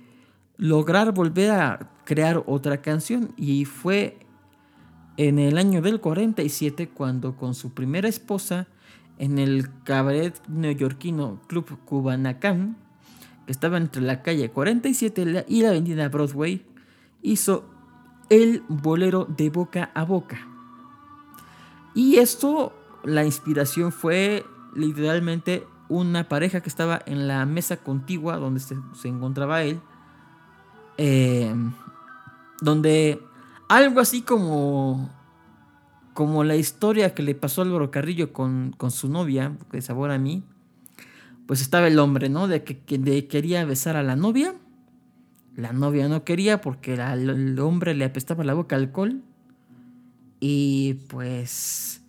lograr 0.57 1.13
volver 1.13 1.51
a 1.51 1.91
crear 2.05 2.43
otra 2.45 2.81
canción 2.81 3.33
y 3.37 3.65
fue 3.65 4.17
en 5.17 5.39
el 5.39 5.57
año 5.57 5.81
del 5.81 5.99
47 5.99 6.89
cuando 6.89 7.35
con 7.35 7.55
su 7.55 7.73
primera 7.73 8.07
esposa 8.07 8.67
en 9.17 9.37
el 9.37 9.69
cabaret 9.83 10.35
neoyorquino 10.47 11.41
Club 11.47 11.77
Cubanacán, 11.85 12.77
que 13.45 13.51
estaba 13.51 13.77
entre 13.77 14.01
la 14.01 14.21
calle 14.21 14.49
47 14.49 15.45
y 15.47 15.61
la 15.61 15.69
avenida 15.69 16.09
Broadway, 16.09 16.65
hizo 17.21 17.65
el 18.29 18.63
bolero 18.67 19.25
de 19.25 19.49
boca 19.49 19.91
a 19.93 20.03
boca. 20.03 20.47
Y 21.93 22.17
esto, 22.17 22.73
la 23.03 23.25
inspiración 23.25 23.91
fue 23.91 24.45
literalmente 24.75 25.65
una 25.89 26.29
pareja 26.29 26.61
que 26.61 26.69
estaba 26.69 27.01
en 27.05 27.27
la 27.27 27.45
mesa 27.45 27.77
contigua 27.77 28.37
donde 28.37 28.61
se, 28.61 28.75
encontraba 29.07 29.63
él. 29.63 29.81
Eh, 30.97 31.53
donde 32.61 33.21
algo 33.67 33.99
así 33.99 34.21
como 34.21 35.09
como 36.13 36.43
la 36.43 36.55
historia 36.55 37.13
que 37.13 37.23
le 37.23 37.35
pasó 37.35 37.61
a 37.61 37.65
Álvaro 37.65 37.91
Carrillo 37.91 38.33
con, 38.33 38.75
su 38.89 39.09
novia, 39.09 39.57
que 39.71 39.81
sabor 39.81 40.11
a 40.11 40.17
mí, 40.17 40.43
pues 41.47 41.61
estaba 41.61 41.87
el 41.87 41.99
hombre, 41.99 42.29
¿no? 42.29 42.47
De 42.47 42.63
que, 42.63 42.79
quería 43.27 43.65
besar 43.65 43.95
a 43.95 44.03
la 44.03 44.15
novia. 44.15 44.55
La 45.55 45.73
novia 45.73 46.07
no 46.07 46.23
quería 46.23 46.61
porque 46.61 46.93
el 46.93 47.59
hombre 47.59 47.93
le 47.93 48.05
apestaba 48.05 48.43
la 48.43 48.53
boca 48.53 48.75
alcohol. 48.75 49.21
Y 50.39 50.95
pues 51.09 52.01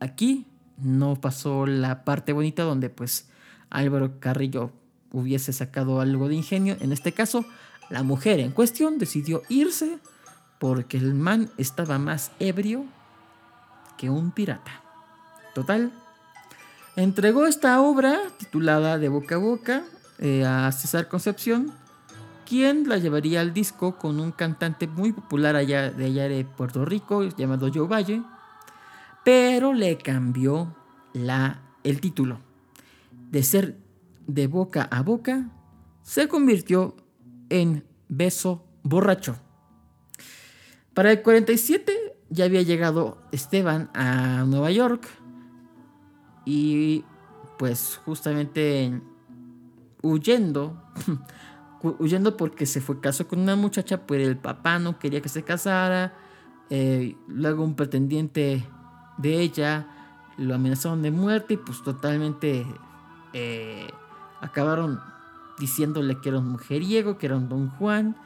aquí 0.00 0.46
no 0.78 1.20
pasó 1.20 1.66
la 1.66 2.04
parte 2.04 2.32
bonita 2.32 2.62
donde 2.62 2.90
pues 2.90 3.28
Álvaro 3.70 4.18
Carrillo 4.20 4.72
hubiese 5.12 5.52
sacado 5.52 6.00
algo 6.00 6.28
de 6.28 6.34
ingenio. 6.34 6.76
En 6.80 6.92
este 6.92 7.12
caso, 7.12 7.44
la 7.90 8.02
mujer 8.02 8.40
en 8.40 8.52
cuestión 8.52 8.98
decidió 8.98 9.42
irse 9.48 9.98
porque 10.58 10.96
el 10.96 11.14
man 11.14 11.50
estaba 11.58 11.98
más 11.98 12.32
ebrio 12.38 12.84
que 13.96 14.10
un 14.10 14.30
pirata. 14.30 14.82
Total, 15.54 15.92
entregó 16.96 17.46
esta 17.46 17.80
obra 17.80 18.18
titulada 18.38 18.98
De 18.98 19.08
boca 19.08 19.36
a 19.36 19.38
boca 19.38 19.84
eh, 20.18 20.44
a 20.44 20.72
César 20.72 21.08
Concepción, 21.08 21.72
quien 22.46 22.88
la 22.88 22.96
llevaría 22.96 23.42
al 23.42 23.52
disco 23.52 23.98
con 23.98 24.18
un 24.18 24.32
cantante 24.32 24.86
muy 24.86 25.12
popular 25.12 25.56
allá 25.56 25.90
de 25.90 26.06
allá 26.06 26.28
de 26.28 26.44
Puerto 26.44 26.84
Rico 26.84 27.22
llamado 27.22 27.70
Joe 27.72 27.86
Valle, 27.86 28.22
pero 29.24 29.74
le 29.74 29.98
cambió 29.98 30.74
la, 31.12 31.60
el 31.84 32.00
título. 32.00 32.40
De 33.30 33.42
ser 33.42 33.76
de 34.26 34.46
boca 34.46 34.88
a 34.90 35.02
boca, 35.02 35.50
se 36.02 36.28
convirtió 36.28 36.96
en 37.50 37.84
beso 38.08 38.64
borracho. 38.82 39.36
Para 40.94 41.12
el 41.12 41.20
47 41.20 42.16
ya 42.30 42.46
había 42.46 42.62
llegado 42.62 43.18
Esteban 43.32 43.90
a 43.92 44.44
Nueva 44.46 44.70
York 44.70 45.06
y 46.46 47.04
pues 47.58 48.00
justamente 48.04 49.02
huyendo, 50.00 50.80
huyendo 51.98 52.36
porque 52.38 52.64
se 52.64 52.80
fue 52.80 53.00
casó 53.00 53.28
con 53.28 53.40
una 53.40 53.56
muchacha, 53.56 54.06
pero 54.06 54.24
el 54.24 54.38
papá 54.38 54.78
no 54.78 54.98
quería 54.98 55.20
que 55.20 55.28
se 55.28 55.42
casara, 55.42 56.14
eh, 56.70 57.16
luego 57.26 57.64
un 57.64 57.74
pretendiente 57.74 58.66
de 59.18 59.40
ella 59.40 59.88
lo 60.38 60.54
amenazaron 60.54 61.02
de 61.02 61.10
muerte 61.10 61.54
y 61.54 61.56
pues 61.56 61.82
totalmente 61.82 62.66
eh, 63.32 63.88
acabaron 64.40 65.00
diciéndole 65.58 66.20
que 66.20 66.28
era 66.28 66.38
un 66.38 66.48
mujeriego, 66.48 67.18
que 67.18 67.26
era 67.26 67.36
un 67.36 67.48
don 67.48 67.70
Juan 67.70 68.16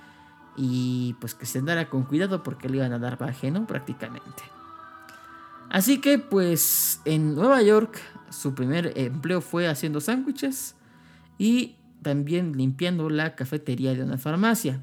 y 0.56 1.14
pues 1.20 1.34
que 1.34 1.46
se 1.46 1.60
andara 1.60 1.88
con 1.88 2.02
cuidado 2.02 2.42
porque 2.42 2.68
le 2.68 2.78
iban 2.78 2.92
a 2.92 2.98
dar 2.98 3.16
baje, 3.16 3.50
¿no? 3.50 3.66
Prácticamente. 3.66 4.59
Así 5.70 6.00
que 6.00 6.18
pues 6.18 7.00
en 7.04 7.36
Nueva 7.36 7.62
York 7.62 8.00
su 8.30 8.54
primer 8.54 8.92
empleo 8.96 9.40
fue 9.40 9.68
haciendo 9.68 10.00
sándwiches 10.00 10.74
y 11.38 11.76
también 12.02 12.56
limpiando 12.56 13.08
la 13.08 13.36
cafetería 13.36 13.94
de 13.94 14.02
una 14.02 14.18
farmacia. 14.18 14.80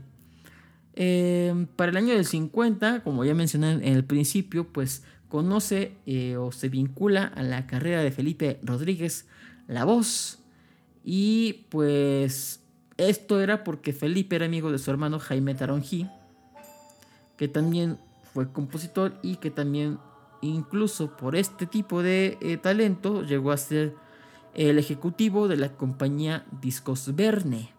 Em, 0.96 1.68
para 1.68 1.92
el 1.92 1.98
año 1.98 2.14
del 2.14 2.26
50, 2.26 3.04
como 3.04 3.26
ya 3.26 3.36
mencioné 3.36 3.74
en 3.74 3.84
el 3.84 4.06
principio, 4.06 4.68
pues 4.68 5.04
conoce 5.28 5.98
eh, 6.06 6.38
o 6.38 6.52
se 6.54 6.70
vincula 6.70 7.26
a 7.26 7.44
la 7.44 7.68
carrera 7.68 8.02
de 8.02 8.12
Felipe 8.12 8.60
Rodríguez, 8.64 9.28
la 9.68 9.84
voz, 9.84 10.40
y 11.04 11.66
pues 11.70 12.62
esto 12.96 13.42
era 13.42 13.64
porque 13.64 13.92
Felipe 13.92 14.38
era 14.38 14.46
amigo 14.46 14.72
de 14.72 14.80
su 14.80 14.90
hermano 14.90 15.20
Jaime 15.20 15.54
Taronji, 15.54 16.10
que 17.36 17.48
también 17.48 17.98
fue 18.34 18.52
compositor 18.52 19.20
y 19.22 19.36
que 19.36 19.52
también 19.52 20.00
incluso 20.42 21.16
por 21.18 21.36
este 21.36 21.66
tipo 21.66 22.04
de 22.04 22.38
eh, 22.42 22.58
talento 22.58 23.24
llegó 23.24 23.52
a 23.52 23.58
ser 23.58 23.96
el 24.54 24.80
ejecutivo 24.80 25.48
de 25.48 25.58
la 25.58 25.76
compañía 25.76 26.46
Discos 26.62 27.16
Verne. 27.16 27.74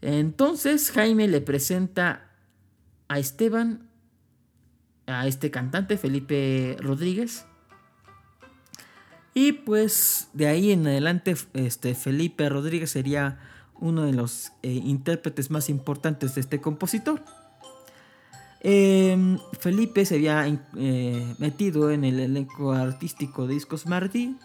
Entonces 0.00 0.90
Jaime 0.90 1.28
le 1.28 1.40
presenta 1.40 2.30
a 3.08 3.18
Esteban, 3.18 3.88
a 5.06 5.26
este 5.26 5.50
cantante 5.50 5.96
Felipe 5.96 6.76
Rodríguez, 6.80 7.44
y 9.34 9.52
pues 9.52 10.28
de 10.32 10.48
ahí 10.48 10.72
en 10.72 10.86
adelante 10.86 11.36
este 11.54 11.94
Felipe 11.94 12.48
Rodríguez 12.48 12.90
sería 12.90 13.38
uno 13.78 14.02
de 14.02 14.12
los 14.12 14.52
eh, 14.62 14.70
intérpretes 14.70 15.50
más 15.50 15.70
importantes 15.70 16.34
de 16.34 16.40
este 16.40 16.60
compositor. 16.60 17.22
Em, 18.62 19.38
Felipe 19.58 20.04
se 20.04 20.16
había 20.16 20.46
eh, 20.76 21.34
metido 21.38 21.90
en 21.90 22.04
el 22.04 22.20
elenco 22.20 22.72
artístico 22.72 23.46
de 23.46 23.54
Discos 23.54 23.86
Martí 23.86 24.36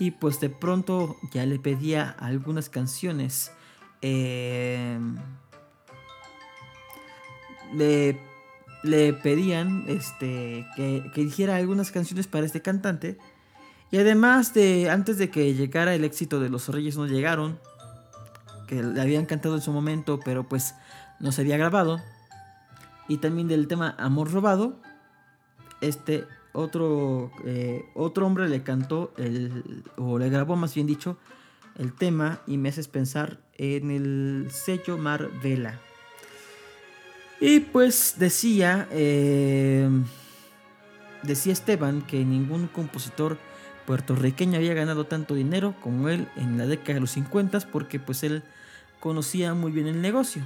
y 0.00 0.12
pues 0.12 0.40
de 0.40 0.48
pronto 0.48 1.16
ya 1.32 1.44
le 1.44 1.58
pedía 1.58 2.08
algunas 2.18 2.70
canciones. 2.70 3.52
Em, 4.00 5.16
le, 7.74 8.18
le, 8.84 9.12
pedían 9.12 9.84
este, 9.88 10.66
que, 10.76 11.04
que 11.14 11.20
dijera 11.22 11.56
algunas 11.56 11.90
canciones 11.90 12.26
para 12.26 12.46
este 12.46 12.62
cantante. 12.62 13.18
Y 13.90 13.98
además 13.98 14.54
de 14.54 14.90
antes 14.90 15.18
de 15.18 15.30
que 15.30 15.54
llegara 15.54 15.94
el 15.94 16.04
éxito 16.04 16.40
de 16.40 16.48
Los 16.48 16.68
Reyes 16.68 16.96
no 16.96 17.06
llegaron, 17.06 17.58
que 18.66 18.82
le 18.82 19.00
habían 19.00 19.26
cantado 19.26 19.56
en 19.56 19.62
su 19.62 19.72
momento, 19.72 20.20
pero 20.24 20.46
pues 20.46 20.74
no 21.20 21.32
se 21.32 21.40
había 21.40 21.56
grabado. 21.56 22.00
Y 23.08 23.18
también 23.18 23.48
del 23.48 23.66
tema 23.66 23.94
Amor 23.98 24.30
Robado, 24.30 24.76
este 25.80 26.26
otro, 26.52 27.30
eh, 27.44 27.84
otro 27.94 28.26
hombre 28.26 28.48
le 28.48 28.62
cantó, 28.62 29.12
el, 29.16 29.82
o 29.96 30.18
le 30.18 30.28
grabó 30.28 30.56
más 30.56 30.74
bien 30.74 30.86
dicho, 30.86 31.16
el 31.78 31.94
tema 31.94 32.40
y 32.46 32.58
me 32.58 32.68
haces 32.68 32.88
pensar 32.88 33.40
en 33.54 33.90
el 33.90 34.48
sello 34.50 34.98
Mar 34.98 35.30
Vela. 35.42 35.78
Y 37.40 37.60
pues 37.60 38.16
decía, 38.18 38.88
eh, 38.90 39.88
decía 41.22 41.52
Esteban 41.52 42.02
que 42.02 42.24
ningún 42.24 42.66
compositor 42.66 43.38
puertorriqueño 43.86 44.58
había 44.58 44.74
ganado 44.74 45.06
tanto 45.06 45.34
dinero 45.34 45.74
como 45.80 46.08
él 46.08 46.28
en 46.36 46.58
la 46.58 46.66
década 46.66 46.94
de 46.94 47.00
los 47.00 47.12
50 47.12 47.60
porque 47.72 47.98
pues 48.00 48.22
él 48.22 48.42
conocía 49.00 49.54
muy 49.54 49.70
bien 49.70 49.86
el 49.86 50.02
negocio. 50.02 50.42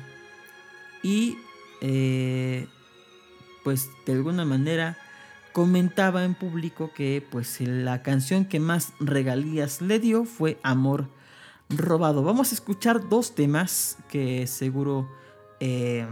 Y 1.03 1.38
eh, 1.83 2.68
pues 3.64 3.90
de 4.07 4.12
alguna 4.12 4.45
manera 4.45 4.97
comentaba 5.53 6.25
en 6.25 6.35
público 6.35 6.92
que 6.95 7.27
pues 7.29 7.61
la 7.61 8.03
canción 8.03 8.45
que 8.45 8.61
más 8.61 8.92
regalías 9.01 9.83
le 9.83 9.99
dio 9.99 10.25
fue 10.25 10.59
Amor 10.62 11.09
robado. 11.68 12.23
Vamos 12.23 12.53
a 12.53 12.55
escuchar 12.55 13.09
dos 13.09 13.35
temas 13.35 13.99
que 14.09 14.47
seguro 14.47 15.11
eh, 15.59 16.07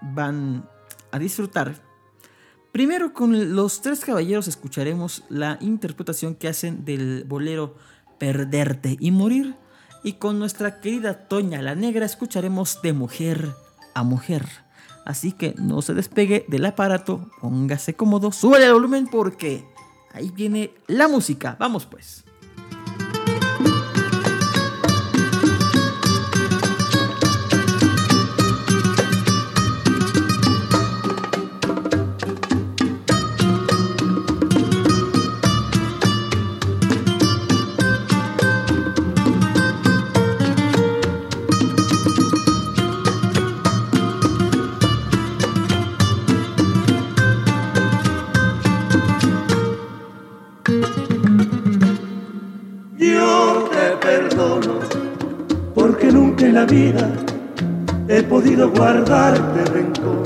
van 0.00 0.68
a 1.10 1.18
disfrutar. 1.18 1.82
Primero 2.70 3.12
con 3.12 3.56
los 3.56 3.82
tres 3.82 4.04
caballeros 4.04 4.46
escucharemos 4.46 5.24
la 5.28 5.58
interpretación 5.60 6.36
que 6.36 6.48
hacen 6.48 6.84
del 6.84 7.24
bolero 7.24 7.74
Perderte 8.18 8.96
y 9.00 9.10
Morir. 9.10 9.56
Y 10.04 10.14
con 10.14 10.38
nuestra 10.38 10.80
querida 10.80 11.28
Toña 11.28 11.62
la 11.62 11.74
Negra 11.74 12.06
escucharemos 12.06 12.80
de 12.82 12.92
mujer 12.92 13.54
a 13.94 14.02
mujer. 14.02 14.46
Así 15.04 15.32
que 15.32 15.54
no 15.58 15.82
se 15.82 15.94
despegue 15.94 16.44
del 16.48 16.64
aparato, 16.64 17.28
póngase 17.40 17.94
cómodo, 17.94 18.30
sube 18.30 18.64
el 18.64 18.72
volumen 18.72 19.08
porque 19.08 19.64
ahí 20.12 20.30
viene 20.30 20.72
la 20.86 21.08
música. 21.08 21.56
Vamos 21.58 21.86
pues. 21.86 22.24
Nunca 56.32 56.46
en 56.46 56.54
la 56.54 56.64
vida 56.64 57.08
he 58.08 58.22
podido 58.22 58.70
guardarte 58.70 59.64
rencor. 59.66 60.22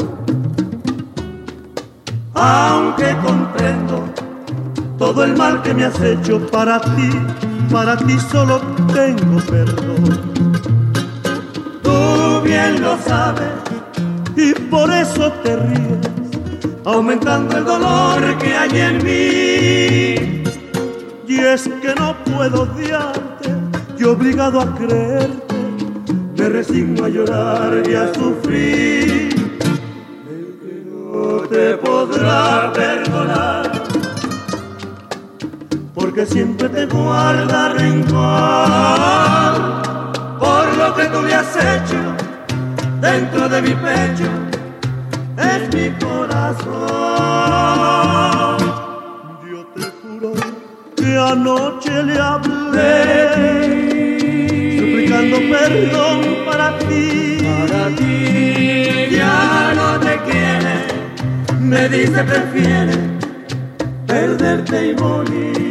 Aunque 2.35 3.17
comprendo 3.25 4.05
todo 4.99 5.25
el 5.25 5.37
mal 5.37 5.63
que 5.63 5.75
me 5.75 5.85
has 5.85 6.01
hecho 6.01 6.39
para 6.51 6.81
ti, 6.81 7.11
para 7.73 7.97
ti 7.97 8.19
solo 8.31 8.61
tengo 8.93 9.41
perdón. 9.51 10.53
Tú 11.83 12.41
bien 12.45 12.81
lo 12.81 12.97
sabes 12.99 13.53
y 14.37 14.53
por 14.71 14.91
eso 14.91 15.33
te 15.43 15.57
ríes, 15.57 16.11
aumentando 16.85 17.59
el 17.59 17.65
dolor 17.65 18.39
que 18.39 18.55
hay 18.55 18.81
en 18.81 18.97
mí. 19.05 20.43
Y 21.27 21.41
es 21.41 21.69
que 21.83 21.95
no 21.99 22.15
puedo 22.25 22.63
odiarte 22.63 23.51
y 23.99 24.05
obligado 24.05 24.61
a 24.61 24.75
creerte, 24.75 25.46
me 26.37 26.49
resigno 26.49 27.05
a 27.05 27.09
llorar 27.09 27.83
y 27.89 27.95
a 27.95 28.13
sufrir. 28.15 29.35
El 30.29 30.59
que 30.61 30.85
no 30.85 31.41
te 31.49 31.77
podrá 31.77 32.73
perdonar, 32.73 33.71
porque 35.95 36.27
siempre 36.27 36.69
te 36.69 36.87
guarda 36.87 37.71
rencor 37.71 39.07
por 40.39 40.77
lo 40.77 40.95
que 40.95 41.07
tú 41.07 41.23
le 41.23 41.35
has 41.35 41.57
hecho 41.57 42.15
dentro 43.01 43.49
de 43.49 43.63
mi 43.63 43.75
pecho. 43.75 44.31
Es 45.39 45.75
mi 45.75 45.91
corazón. 45.99 46.67
Yo 49.51 49.67
te 49.75 49.83
juro 50.03 50.33
que 50.97 51.19
anoche 51.19 52.03
le 52.03 52.19
hablé, 52.19 53.96
suplicando 55.17 55.37
perdón 55.51 56.21
para 56.45 56.79
ti. 56.79 57.39
Para 57.43 57.89
ti 57.97 59.09
ya 59.11 59.73
no 59.75 60.01
te 60.01 60.19
quiere, 60.31 60.77
me 61.61 61.89
dice 61.89 62.25
prefiere 62.25 62.95
perderte 64.07 64.91
y 64.91 64.95
morir. 64.95 65.66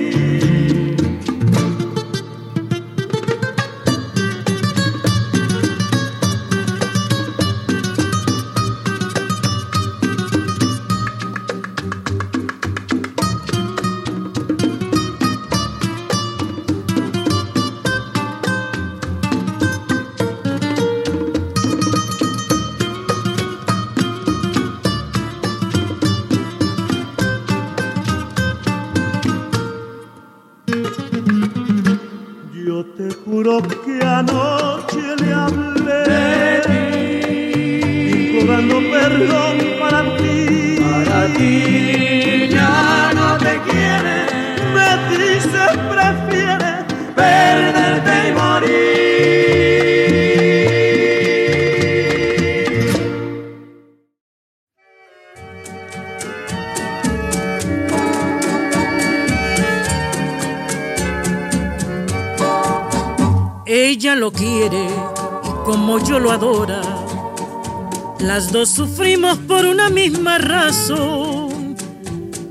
Sufrimos 68.66 69.38
por 69.38 69.64
una 69.64 69.90
misma 69.90 70.38
razón, 70.40 71.76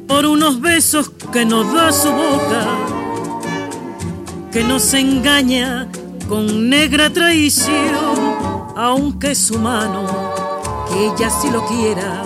por 0.06 0.24
unos 0.24 0.60
besos 0.60 1.10
que 1.32 1.44
nos 1.44 1.74
da 1.74 1.92
su 1.92 2.10
boca, 2.10 2.66
que 4.52 4.62
nos 4.62 4.94
engaña 4.94 5.88
con 6.28 6.70
negra 6.70 7.10
traición, 7.10 7.96
aunque 8.76 9.34
su 9.34 9.58
mano, 9.58 10.06
que 10.88 11.06
ella 11.06 11.30
sí 11.30 11.50
lo 11.50 11.66
quiera 11.66 12.22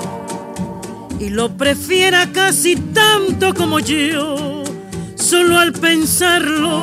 y 1.19 1.31
lo 1.31 1.57
prefiera 1.57 2.31
casi 2.31 2.77
tanto 2.77 3.55
como 3.55 3.81
yo. 3.81 4.63
Solo 5.17 5.59
al 5.59 5.73
pensarlo 5.73 6.83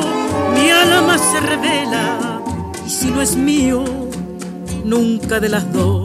mi 0.54 0.70
alma 0.70 1.18
se 1.18 1.40
revela 1.40 2.42
y 2.86 2.90
si 2.90 3.12
no 3.12 3.22
es 3.22 3.36
mío, 3.36 3.86
nunca 4.84 5.40
de 5.40 5.50
las 5.50 5.72
dos, 5.72 6.05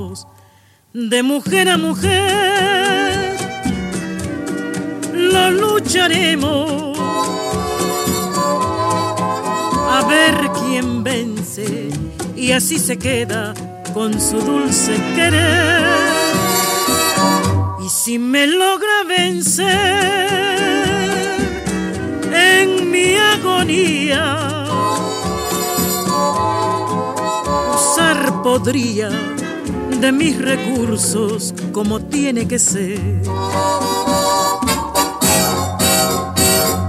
de 0.92 1.22
mujer 1.22 1.68
a 1.68 1.78
mujer, 1.78 3.36
lo 5.14 5.50
lucharemos 5.52 6.98
a 9.88 10.04
ver 10.08 10.50
quién 10.60 11.04
vence 11.04 11.90
y 12.34 12.50
así 12.52 12.78
se 12.78 12.98
queda 12.98 13.54
con 13.94 14.20
su 14.20 14.40
dulce 14.40 14.96
querer. 15.14 15.86
Y 17.84 17.88
si 17.88 18.18
me 18.18 18.48
logra 18.48 19.04
vencer 19.06 19.68
en 22.32 22.90
mi 22.90 23.14
agonía, 23.14 24.66
usar 27.74 28.42
podría 28.42 29.29
de 30.00 30.12
mis 30.12 30.38
recursos 30.38 31.54
como 31.72 32.00
tiene 32.00 32.48
que 32.48 32.58
ser. 32.58 32.98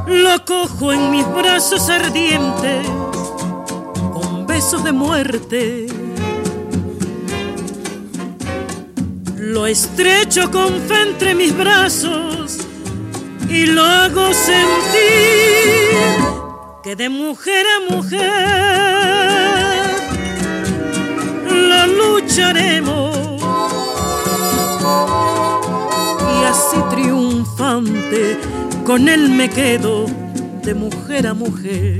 Lo 0.07 0.45
cojo 0.45 0.93
en 0.93 1.11
mis 1.11 1.27
brazos 1.33 1.89
ardientes 1.89 2.87
con 4.13 4.47
besos 4.47 4.83
de 4.85 4.93
muerte. 4.93 5.87
Lo 9.37 9.67
estrecho 9.67 10.49
con 10.49 10.69
fe 10.81 11.01
entre 11.01 11.35
mis 11.35 11.55
brazos 11.55 12.59
y 13.49 13.65
lo 13.65 13.83
hago 13.83 14.33
sentir 14.33 15.51
que 16.83 16.95
de 16.95 17.09
mujer 17.09 17.65
a 17.67 17.93
mujer 17.93 19.00
Lloremos 22.35 23.41
y 26.33 26.45
así 26.45 26.77
triunfante 26.89 28.37
con 28.85 29.09
él 29.09 29.29
me 29.29 29.49
quedo 29.49 30.05
de 30.63 30.73
mujer 30.73 31.27
a 31.27 31.33
mujer. 31.33 31.99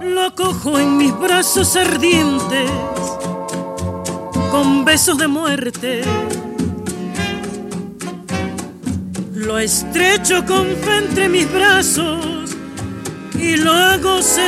Lo 0.00 0.34
cojo 0.34 0.78
en 0.78 0.96
mis 0.96 1.18
brazos 1.18 1.76
ardientes 1.76 2.70
con 4.50 4.86
besos 4.86 5.18
de 5.18 5.28
muerte 5.28 6.02
lo 9.46 9.58
estrecho 9.58 10.44
con 10.46 10.66
fe 10.66 10.96
entre 10.98 11.28
mis 11.28 11.52
brazos 11.52 12.56
y 13.38 13.56
lo 13.56 13.72
hago 13.72 14.22
sentir 14.22 14.44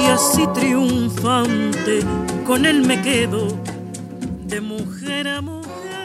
y 0.00 0.06
así 0.06 0.46
triunfante 0.54 2.00
con 2.46 2.64
él 2.64 2.80
me 2.80 3.02
quedo 3.02 3.48
de 4.46 4.60
mujer 4.62 5.28
a 5.28 5.42
mujer. 5.42 5.95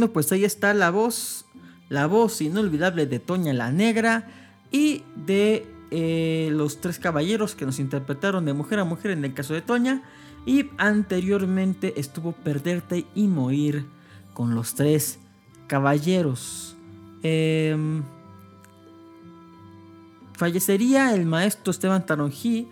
Bueno, 0.00 0.14
pues 0.14 0.32
ahí 0.32 0.46
está 0.46 0.72
la 0.72 0.90
voz, 0.90 1.44
la 1.90 2.06
voz 2.06 2.40
inolvidable 2.40 3.04
de 3.04 3.18
Toña 3.18 3.52
la 3.52 3.70
Negra 3.70 4.30
y 4.72 5.02
de 5.14 5.66
eh, 5.90 6.48
los 6.52 6.80
tres 6.80 6.98
caballeros 6.98 7.54
que 7.54 7.66
nos 7.66 7.78
interpretaron 7.78 8.46
de 8.46 8.54
mujer 8.54 8.78
a 8.78 8.84
mujer 8.84 9.10
en 9.10 9.26
el 9.26 9.34
caso 9.34 9.52
de 9.52 9.60
Toña. 9.60 10.02
Y 10.46 10.70
anteriormente 10.78 12.00
estuvo 12.00 12.32
Perderte 12.32 13.04
y 13.14 13.26
Morir 13.26 13.84
con 14.32 14.54
los 14.54 14.74
tres 14.74 15.18
caballeros. 15.66 16.78
Em, 17.22 18.02
fallecería 20.32 21.14
el 21.14 21.26
maestro 21.26 21.72
Esteban 21.72 22.06
Taronjí 22.06 22.68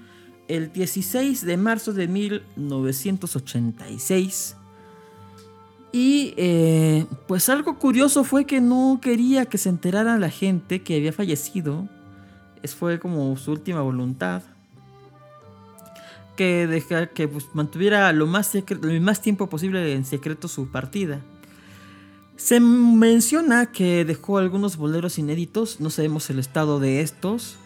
el 0.48 0.72
16 0.72 1.44
de 1.44 1.58
marzo 1.58 1.92
de 1.92 2.08
1986. 2.08 4.56
Y 5.92 6.34
eh, 6.36 7.06
pues 7.26 7.48
algo 7.48 7.78
curioso 7.78 8.24
fue 8.24 8.44
que 8.44 8.60
no 8.60 8.98
quería 9.00 9.46
que 9.46 9.58
se 9.58 9.70
enterara 9.70 10.18
la 10.18 10.30
gente 10.30 10.82
que 10.82 10.96
había 10.96 11.12
fallecido. 11.12 11.88
Es 12.62 12.74
fue 12.74 12.98
como 12.98 13.36
su 13.36 13.52
última 13.52 13.80
voluntad. 13.80 14.42
Que, 16.36 16.66
deja, 16.66 17.08
que 17.08 17.26
pues, 17.26 17.46
mantuviera 17.54 18.12
lo 18.12 18.26
más, 18.26 18.54
el 18.54 19.00
más 19.00 19.22
tiempo 19.22 19.48
posible 19.48 19.94
en 19.94 20.04
secreto 20.04 20.46
su 20.46 20.68
partida. 20.68 21.20
Se 22.36 22.60
menciona 22.60 23.66
que 23.66 24.04
dejó 24.04 24.38
algunos 24.38 24.76
boleros 24.76 25.18
inéditos, 25.18 25.80
no 25.80 25.90
sabemos 25.90 26.30
el 26.30 26.38
estado 26.38 26.78
de 26.78 27.00
estos. 27.00 27.56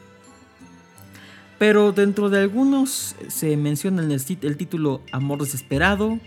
Pero 1.59 1.93
dentro 1.93 2.31
de 2.31 2.41
algunos 2.41 3.15
se 3.29 3.57
menciona 3.57 4.03
el, 4.03 4.11
el 4.11 4.57
título 4.57 5.03
Amor 5.13 5.41
Desesperado, 5.41 6.19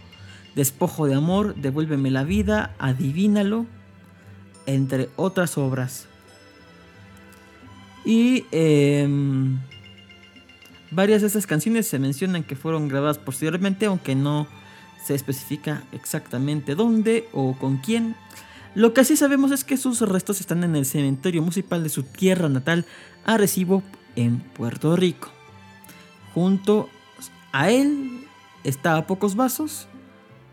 Despojo 0.55 1.05
de 1.05 1.15
Amor, 1.15 1.55
Devuélveme 1.55 2.11
la 2.11 2.23
Vida, 2.23 2.73
Adivínalo, 2.79 3.65
entre 4.65 5.09
otras 5.17 5.57
obras. 5.57 6.07
Y 8.05 8.45
eh, 8.51 9.07
varias 10.91 11.21
de 11.21 11.27
esas 11.27 11.45
canciones 11.45 11.87
se 11.87 11.99
mencionan 11.99 12.43
que 12.43 12.55
fueron 12.55 12.87
grabadas 12.87 13.17
posteriormente, 13.17 13.87
aunque 13.87 14.15
no 14.15 14.47
se 15.03 15.13
especifica 15.13 15.83
exactamente 15.91 16.75
dónde 16.75 17.27
o 17.33 17.57
con 17.57 17.77
quién. 17.77 18.15
Lo 18.75 18.93
que 18.93 19.03
sí 19.03 19.17
sabemos 19.17 19.51
es 19.51 19.63
que 19.63 19.77
sus 19.77 20.01
restos 20.01 20.39
están 20.39 20.63
en 20.63 20.75
el 20.75 20.85
cementerio 20.85 21.41
municipal 21.41 21.83
de 21.83 21.89
su 21.89 22.03
tierra 22.03 22.49
natal, 22.49 22.85
Arecibo, 23.25 23.83
en 24.15 24.39
Puerto 24.39 24.95
Rico. 24.95 25.29
Junto 26.33 26.89
a 27.51 27.69
él 27.69 28.25
está 28.63 28.97
a 28.97 29.07
pocos 29.07 29.35
vasos 29.35 29.87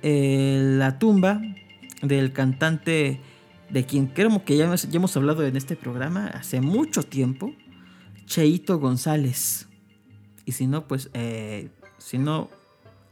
eh, 0.02 0.60
la 0.78 0.98
tumba 0.98 1.40
del 2.02 2.32
cantante 2.32 3.20
de 3.70 3.86
quien 3.86 4.06
creo 4.08 4.44
que 4.44 4.56
ya, 4.56 4.64
hemos- 4.66 4.88
ya 4.88 4.96
hemos 4.96 5.16
hablado 5.16 5.46
en 5.46 5.56
este 5.56 5.76
programa 5.76 6.26
hace 6.26 6.60
mucho 6.60 7.02
tiempo, 7.02 7.54
Cheito 8.26 8.78
González. 8.78 9.68
Y 10.44 10.52
si 10.52 10.66
no, 10.66 10.86
pues, 10.88 11.10
eh, 11.14 11.70
si 11.98 12.18
no, 12.18 12.50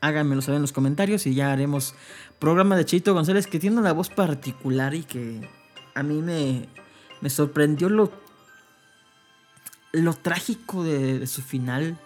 háganmelo 0.01 0.43
saber 0.43 0.57
en 0.57 0.63
los 0.63 0.73
comentarios 0.73 1.27
y 1.27 1.35
ya 1.35 1.53
haremos 1.53 1.95
programa 2.39 2.77
de 2.77 2.85
Cheito 2.85 3.15
González 3.15 3.47
que 3.47 3.59
tiene 3.61 3.79
una 3.79 3.93
voz 3.93 4.09
particular 4.11 4.95
y 4.95 5.03
que 5.05 5.47
a 5.95 6.03
mí 6.03 6.21
me, 6.23 6.69
me 7.21 7.31
sorprendió 7.31 7.89
lo, 7.89 8.11
lo 9.93 10.15
trágico 10.15 10.83
de, 10.85 11.19
de 11.21 11.27
su 11.27 11.43
final. 11.43 11.99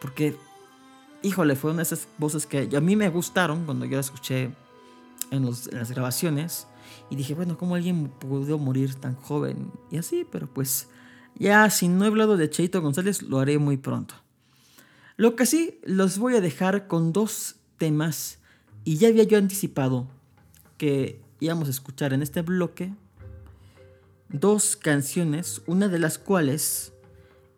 Porque, 0.00 0.36
híjole, 1.22 1.56
fue 1.56 1.70
una 1.70 1.78
de 1.78 1.82
esas 1.84 2.08
voces 2.18 2.46
que 2.46 2.68
a 2.74 2.80
mí 2.80 2.96
me 2.96 3.08
gustaron 3.08 3.64
cuando 3.64 3.84
yo 3.84 3.96
la 3.96 4.00
escuché 4.00 4.50
en, 5.30 5.44
las 5.44 5.90
grabaciones. 5.90 6.66
Y 7.10 7.16
dije, 7.16 7.34
bueno, 7.34 7.56
¿cómo 7.58 7.74
alguien 7.74 8.08
pudo 8.08 8.58
morir 8.58 8.94
tan 8.94 9.14
joven? 9.14 9.70
Y 9.90 9.98
así, 9.98 10.26
pero 10.30 10.46
pues 10.46 10.88
ya 11.34 11.68
si 11.70 11.88
no 11.88 12.04
he 12.04 12.08
hablado 12.08 12.36
de 12.36 12.50
Cheito 12.50 12.80
González, 12.80 13.22
lo 13.22 13.38
haré 13.38 13.58
muy 13.58 13.76
pronto. 13.76 14.14
Lo 15.16 15.36
que 15.36 15.46
sí, 15.46 15.80
los 15.84 16.18
voy 16.18 16.36
a 16.36 16.40
dejar 16.40 16.86
con 16.86 17.12
dos 17.12 17.56
temas. 17.76 18.38
Y 18.84 18.96
ya 18.96 19.08
había 19.08 19.24
yo 19.24 19.38
anticipado 19.38 20.06
que 20.76 21.20
íbamos 21.40 21.68
a 21.68 21.72
escuchar 21.72 22.12
en 22.12 22.22
este 22.22 22.42
bloque 22.42 22.92
dos 24.28 24.76
canciones, 24.76 25.62
una 25.66 25.88
de 25.88 25.98
las 25.98 26.18
cuales 26.18 26.92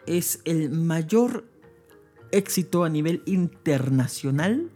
es 0.07 0.40
el 0.44 0.70
mayor 0.70 1.44
éxito 2.33 2.85
a 2.85 2.88
nivel 2.88 3.23
internacional 3.27 4.71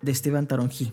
de 0.00 0.12
Esteban 0.12 0.46
Taronjí. 0.46 0.92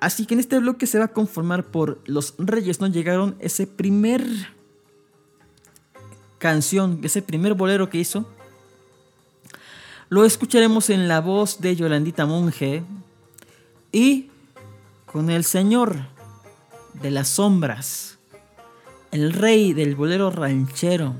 Así 0.00 0.26
que 0.26 0.34
en 0.34 0.40
este 0.40 0.58
bloque 0.58 0.86
se 0.86 0.98
va 0.98 1.06
a 1.06 1.12
conformar 1.12 1.64
por 1.64 2.00
Los 2.04 2.34
Reyes 2.38 2.80
no 2.80 2.88
llegaron, 2.88 3.36
ese 3.38 3.66
primer 3.66 4.22
canción, 6.38 7.00
ese 7.02 7.22
primer 7.22 7.54
bolero 7.54 7.88
que 7.88 7.98
hizo. 7.98 8.28
Lo 10.10 10.26
escucharemos 10.26 10.90
en 10.90 11.08
la 11.08 11.22
voz 11.22 11.60
de 11.60 11.74
Yolandita 11.74 12.26
Monge 12.26 12.82
y 13.92 14.28
con 15.06 15.30
el 15.30 15.44
señor 15.44 15.96
de 17.00 17.10
las 17.10 17.28
sombras, 17.28 18.18
el 19.10 19.32
rey 19.32 19.72
del 19.72 19.94
bolero 19.94 20.30
ranchero, 20.30 21.14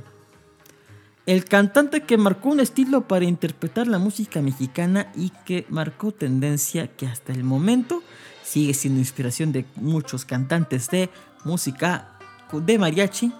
el 1.26 1.44
cantante 1.46 2.02
que 2.02 2.18
marcó 2.18 2.50
un 2.50 2.60
estilo 2.60 3.08
para 3.08 3.24
interpretar 3.24 3.86
la 3.86 3.98
música 3.98 4.42
mexicana 4.42 5.10
y 5.14 5.30
que 5.44 5.66
marcó 5.70 6.12
tendencia 6.12 6.88
que 6.88 7.06
hasta 7.06 7.32
el 7.32 7.44
momento 7.44 8.02
sigue 8.42 8.74
siendo 8.74 9.00
inspiración 9.00 9.50
de 9.52 9.64
muchos 9.76 10.24
cantantes 10.24 10.90
de 10.90 11.08
música 11.44 12.18
de 12.52 12.78
mariachi. 12.78 13.32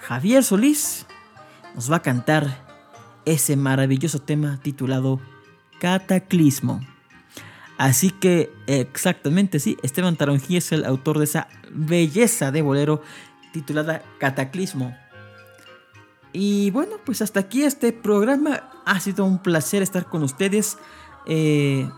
Javier 0.00 0.42
Solís 0.42 1.06
nos 1.74 1.90
va 1.90 1.96
a 1.96 2.02
cantar 2.02 2.66
ese 3.24 3.56
maravilloso 3.56 4.20
tema 4.20 4.58
titulado 4.60 5.20
Cataclismo. 5.78 6.80
Así 7.78 8.10
que 8.10 8.52
exactamente 8.66 9.60
sí, 9.60 9.76
Esteban 9.82 10.16
Taronjí 10.16 10.56
es 10.56 10.72
el 10.72 10.84
autor 10.84 11.18
de 11.18 11.24
esa 11.24 11.48
belleza 11.70 12.50
de 12.50 12.62
bolero 12.62 13.00
titulada 13.52 14.02
Cataclismo. 14.18 14.94
Y 16.32 16.70
bueno, 16.70 16.96
pues 17.04 17.22
hasta 17.22 17.40
aquí 17.40 17.62
este 17.62 17.92
programa. 17.92 18.70
Ha 18.84 19.00
sido 19.00 19.24
un 19.24 19.38
placer 19.38 19.82
estar 19.82 20.06
con 20.06 20.22
ustedes. 20.22 20.78
eh, 21.26 21.88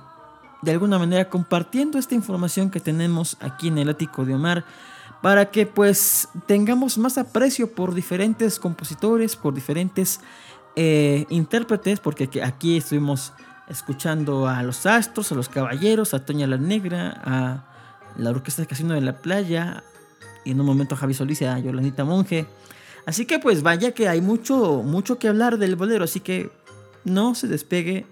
de 0.63 0.71
alguna 0.71 0.97
manera 0.97 1.29
compartiendo 1.29 1.99
esta 1.99 2.15
información 2.15 2.71
que 2.71 2.79
tenemos 2.79 3.37
aquí 3.41 3.69
en 3.69 3.79
el 3.79 3.89
ático 3.89 4.25
de 4.25 4.35
Omar. 4.35 4.65
Para 5.21 5.51
que 5.51 5.67
pues 5.67 6.29
tengamos 6.47 6.99
más 6.99 7.19
aprecio 7.19 7.73
por 7.73 7.95
diferentes 7.95 8.59
compositores, 8.59 9.37
por 9.37 9.55
diferentes 9.55 10.21
eh, 10.77 11.27
intérpretes. 11.29 12.01
Porque 12.01 12.29
que 12.29 12.43
aquí 12.43 12.79
estuvimos 12.79 13.33
escuchando 13.69 14.49
a 14.49 14.63
los 14.63 14.87
astros, 14.87 15.31
a 15.33 15.35
los 15.35 15.49
caballeros, 15.49 16.15
a 16.15 16.25
Toña 16.25 16.47
la 16.47 16.59
Negra, 16.59 17.21
a 17.25 17.65
la 18.17 18.31
Orquesta 18.31 18.63
de 18.63 18.69
Casino 18.69 18.95
de 18.95 19.01
la 19.01 19.19
Playa. 19.19 19.85
Y 20.45 20.53
en 20.53 20.61
un 20.61 20.67
momento 20.67 20.95
a 20.95 20.99
Javi 20.99 21.15
Solís 21.15 21.41
y 21.43 21.45
a 21.45 21.59
Yolandita 21.59 22.05
Monge. 22.05 22.47
Así 23.07 23.27
que 23.27 23.39
pues 23.39 23.63
vaya 23.63 23.93
que 23.93 24.09
hay 24.09 24.21
mucho, 24.21 24.83
mucho 24.85 25.19
que 25.19 25.29
hablar 25.29 25.59
del 25.59 25.77
bolero, 25.77 26.05
así 26.05 26.21
que 26.21 26.51
no 27.05 27.35
se 27.35 27.49
despegue 27.49 28.07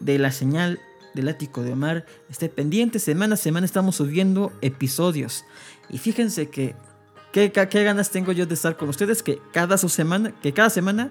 de 0.00 0.18
la 0.18 0.32
señal 0.32 0.80
del 1.14 1.28
ático 1.28 1.62
de 1.62 1.72
Omar. 1.72 2.06
Esté 2.30 2.48
pendiente, 2.48 2.98
semana 2.98 3.34
a 3.34 3.36
semana 3.36 3.66
estamos 3.66 3.96
subiendo 3.96 4.52
episodios. 4.62 5.44
Y 5.90 5.98
fíjense 5.98 6.48
que 6.48 6.74
qué, 7.32 7.52
qué- 7.52 7.84
ganas 7.84 8.10
tengo 8.10 8.32
yo 8.32 8.46
de 8.46 8.54
estar 8.54 8.76
con 8.76 8.88
ustedes, 8.88 9.22
que 9.22 9.38
cada, 9.52 9.76
su 9.76 9.88
semana, 9.88 10.32
que 10.40 10.52
cada 10.54 10.70
semana 10.70 11.10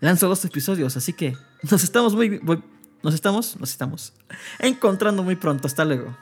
lanzo 0.00 0.28
dos 0.28 0.44
episodios, 0.44 0.96
así 0.96 1.12
que 1.12 1.36
nos 1.70 1.82
estamos 1.84 2.14
muy, 2.14 2.40
muy- 2.40 2.62
nos 3.02 3.14
estamos, 3.14 3.58
nos 3.60 3.70
estamos 3.70 4.12
encontrando 4.58 5.22
muy 5.22 5.36
pronto. 5.36 5.66
Hasta 5.66 5.84
luego. 5.84 6.16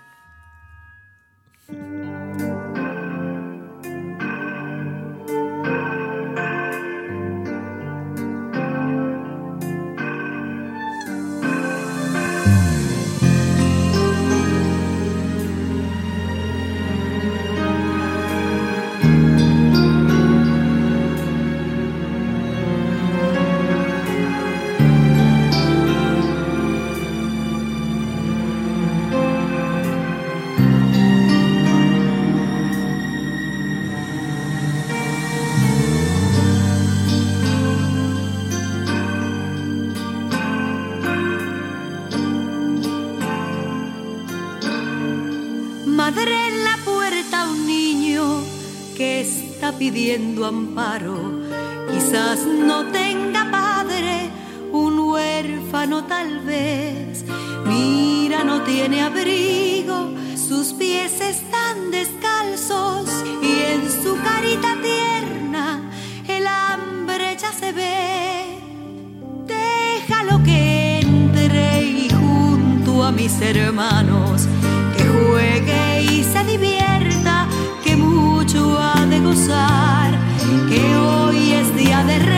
pidiendo 49.90 50.44
amparo. 50.44 51.16
Quizás 51.90 52.40
no 52.44 52.84
tenga 52.92 53.50
padre, 53.50 54.30
un 54.70 54.98
huérfano 54.98 56.04
tal 56.04 56.40
vez. 56.40 57.24
Mira, 57.66 58.44
no 58.44 58.62
tiene 58.62 59.00
abrigo, 59.02 60.10
sus 60.36 60.74
pies 60.74 61.20
están 61.22 61.90
descalzos 61.90 63.08
y 63.42 63.52
en 63.72 63.82
su 64.02 64.14
carita 64.28 64.76
tierna 64.82 65.90
el 66.28 66.46
hambre 66.46 67.36
ya 67.40 67.52
se 67.52 67.72
ve. 67.72 68.58
Déjalo 69.46 70.42
que 70.42 71.00
entre 71.00 71.82
y 71.82 72.10
junto 72.10 73.04
a 73.04 73.10
mis 73.10 73.40
hermanos 73.40 74.46
que 74.94 75.04
juegue 75.04 75.77
de 82.06 82.37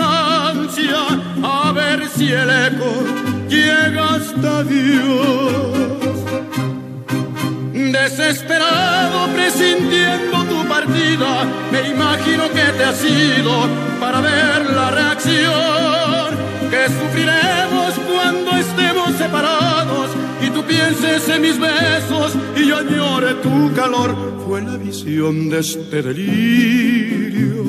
si 2.21 2.31
el 2.31 2.49
eco 2.69 2.91
llega 3.49 4.15
hasta 4.15 4.63
Dios. 4.63 6.17
Desesperado 7.73 9.19
presintiendo 9.33 10.37
tu 10.51 10.67
partida, 10.67 11.31
me 11.71 11.81
imagino 11.89 12.43
que 12.55 12.65
te 12.77 12.83
has 12.83 13.03
ido 13.03 13.53
para 13.99 14.21
ver 14.21 14.59
la 14.79 14.91
reacción 14.99 16.27
que 16.71 16.83
sufriremos 16.97 17.89
cuando 18.11 18.49
estemos 18.65 19.09
separados 19.17 20.07
y 20.45 20.49
tú 20.51 20.63
pienses 20.63 21.27
en 21.27 21.41
mis 21.41 21.57
besos 21.59 22.33
y 22.55 22.67
yo 22.67 22.77
añore 22.77 23.33
tu 23.45 23.73
calor. 23.73 24.15
Fue 24.45 24.61
la 24.61 24.77
visión 24.77 25.49
de 25.49 25.59
este 25.59 26.03
delirio, 26.03 27.63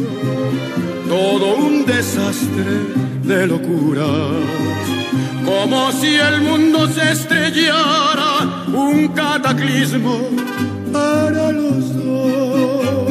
todo 1.08 1.56
un 1.56 1.86
desastre 1.86 3.01
de 3.24 3.46
locura. 3.46 4.06
Como 5.44 5.92
si 5.92 6.14
el 6.14 6.42
mundo 6.42 6.88
se 6.88 7.12
estrellara, 7.12 8.64
un 8.68 9.08
cataclismo 9.08 10.28
para 10.92 11.52
los 11.52 11.96
dos. 11.96 13.01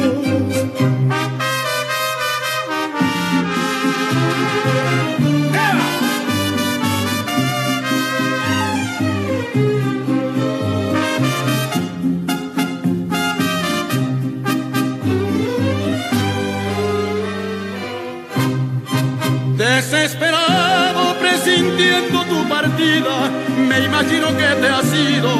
Me 23.68 23.84
imagino 23.84 24.28
que 24.36 24.48
te 24.60 24.68
has 24.68 24.92
ido 24.94 25.30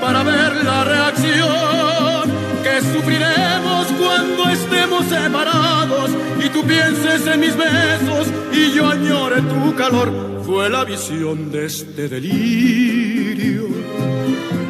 para 0.00 0.22
ver 0.22 0.64
la 0.64 0.84
reacción 0.84 2.30
que 2.62 2.80
sufriremos 2.80 3.86
cuando 3.98 4.50
estemos 4.50 5.06
separados 5.06 6.10
y 6.44 6.48
tú 6.50 6.62
pienses 6.64 7.26
en 7.26 7.40
mis 7.40 7.56
besos 7.56 8.28
y 8.52 8.72
yo 8.72 8.90
añore 8.90 9.42
tu 9.42 9.74
calor. 9.74 10.12
Fue 10.44 10.68
la 10.68 10.84
visión 10.84 11.50
de 11.50 11.66
este 11.66 12.08
delirio, 12.08 13.68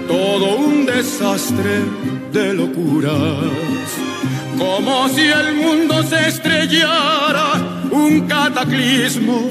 todo 0.06 0.56
un 0.56 0.86
desastre 0.86 1.80
de 2.32 2.54
locuras, 2.54 3.14
como 4.58 5.08
si 5.08 5.22
el 5.22 5.54
mundo 5.54 6.02
se 6.04 6.28
estrellara 6.28 7.80
un 7.90 8.26
cataclismo 8.28 9.50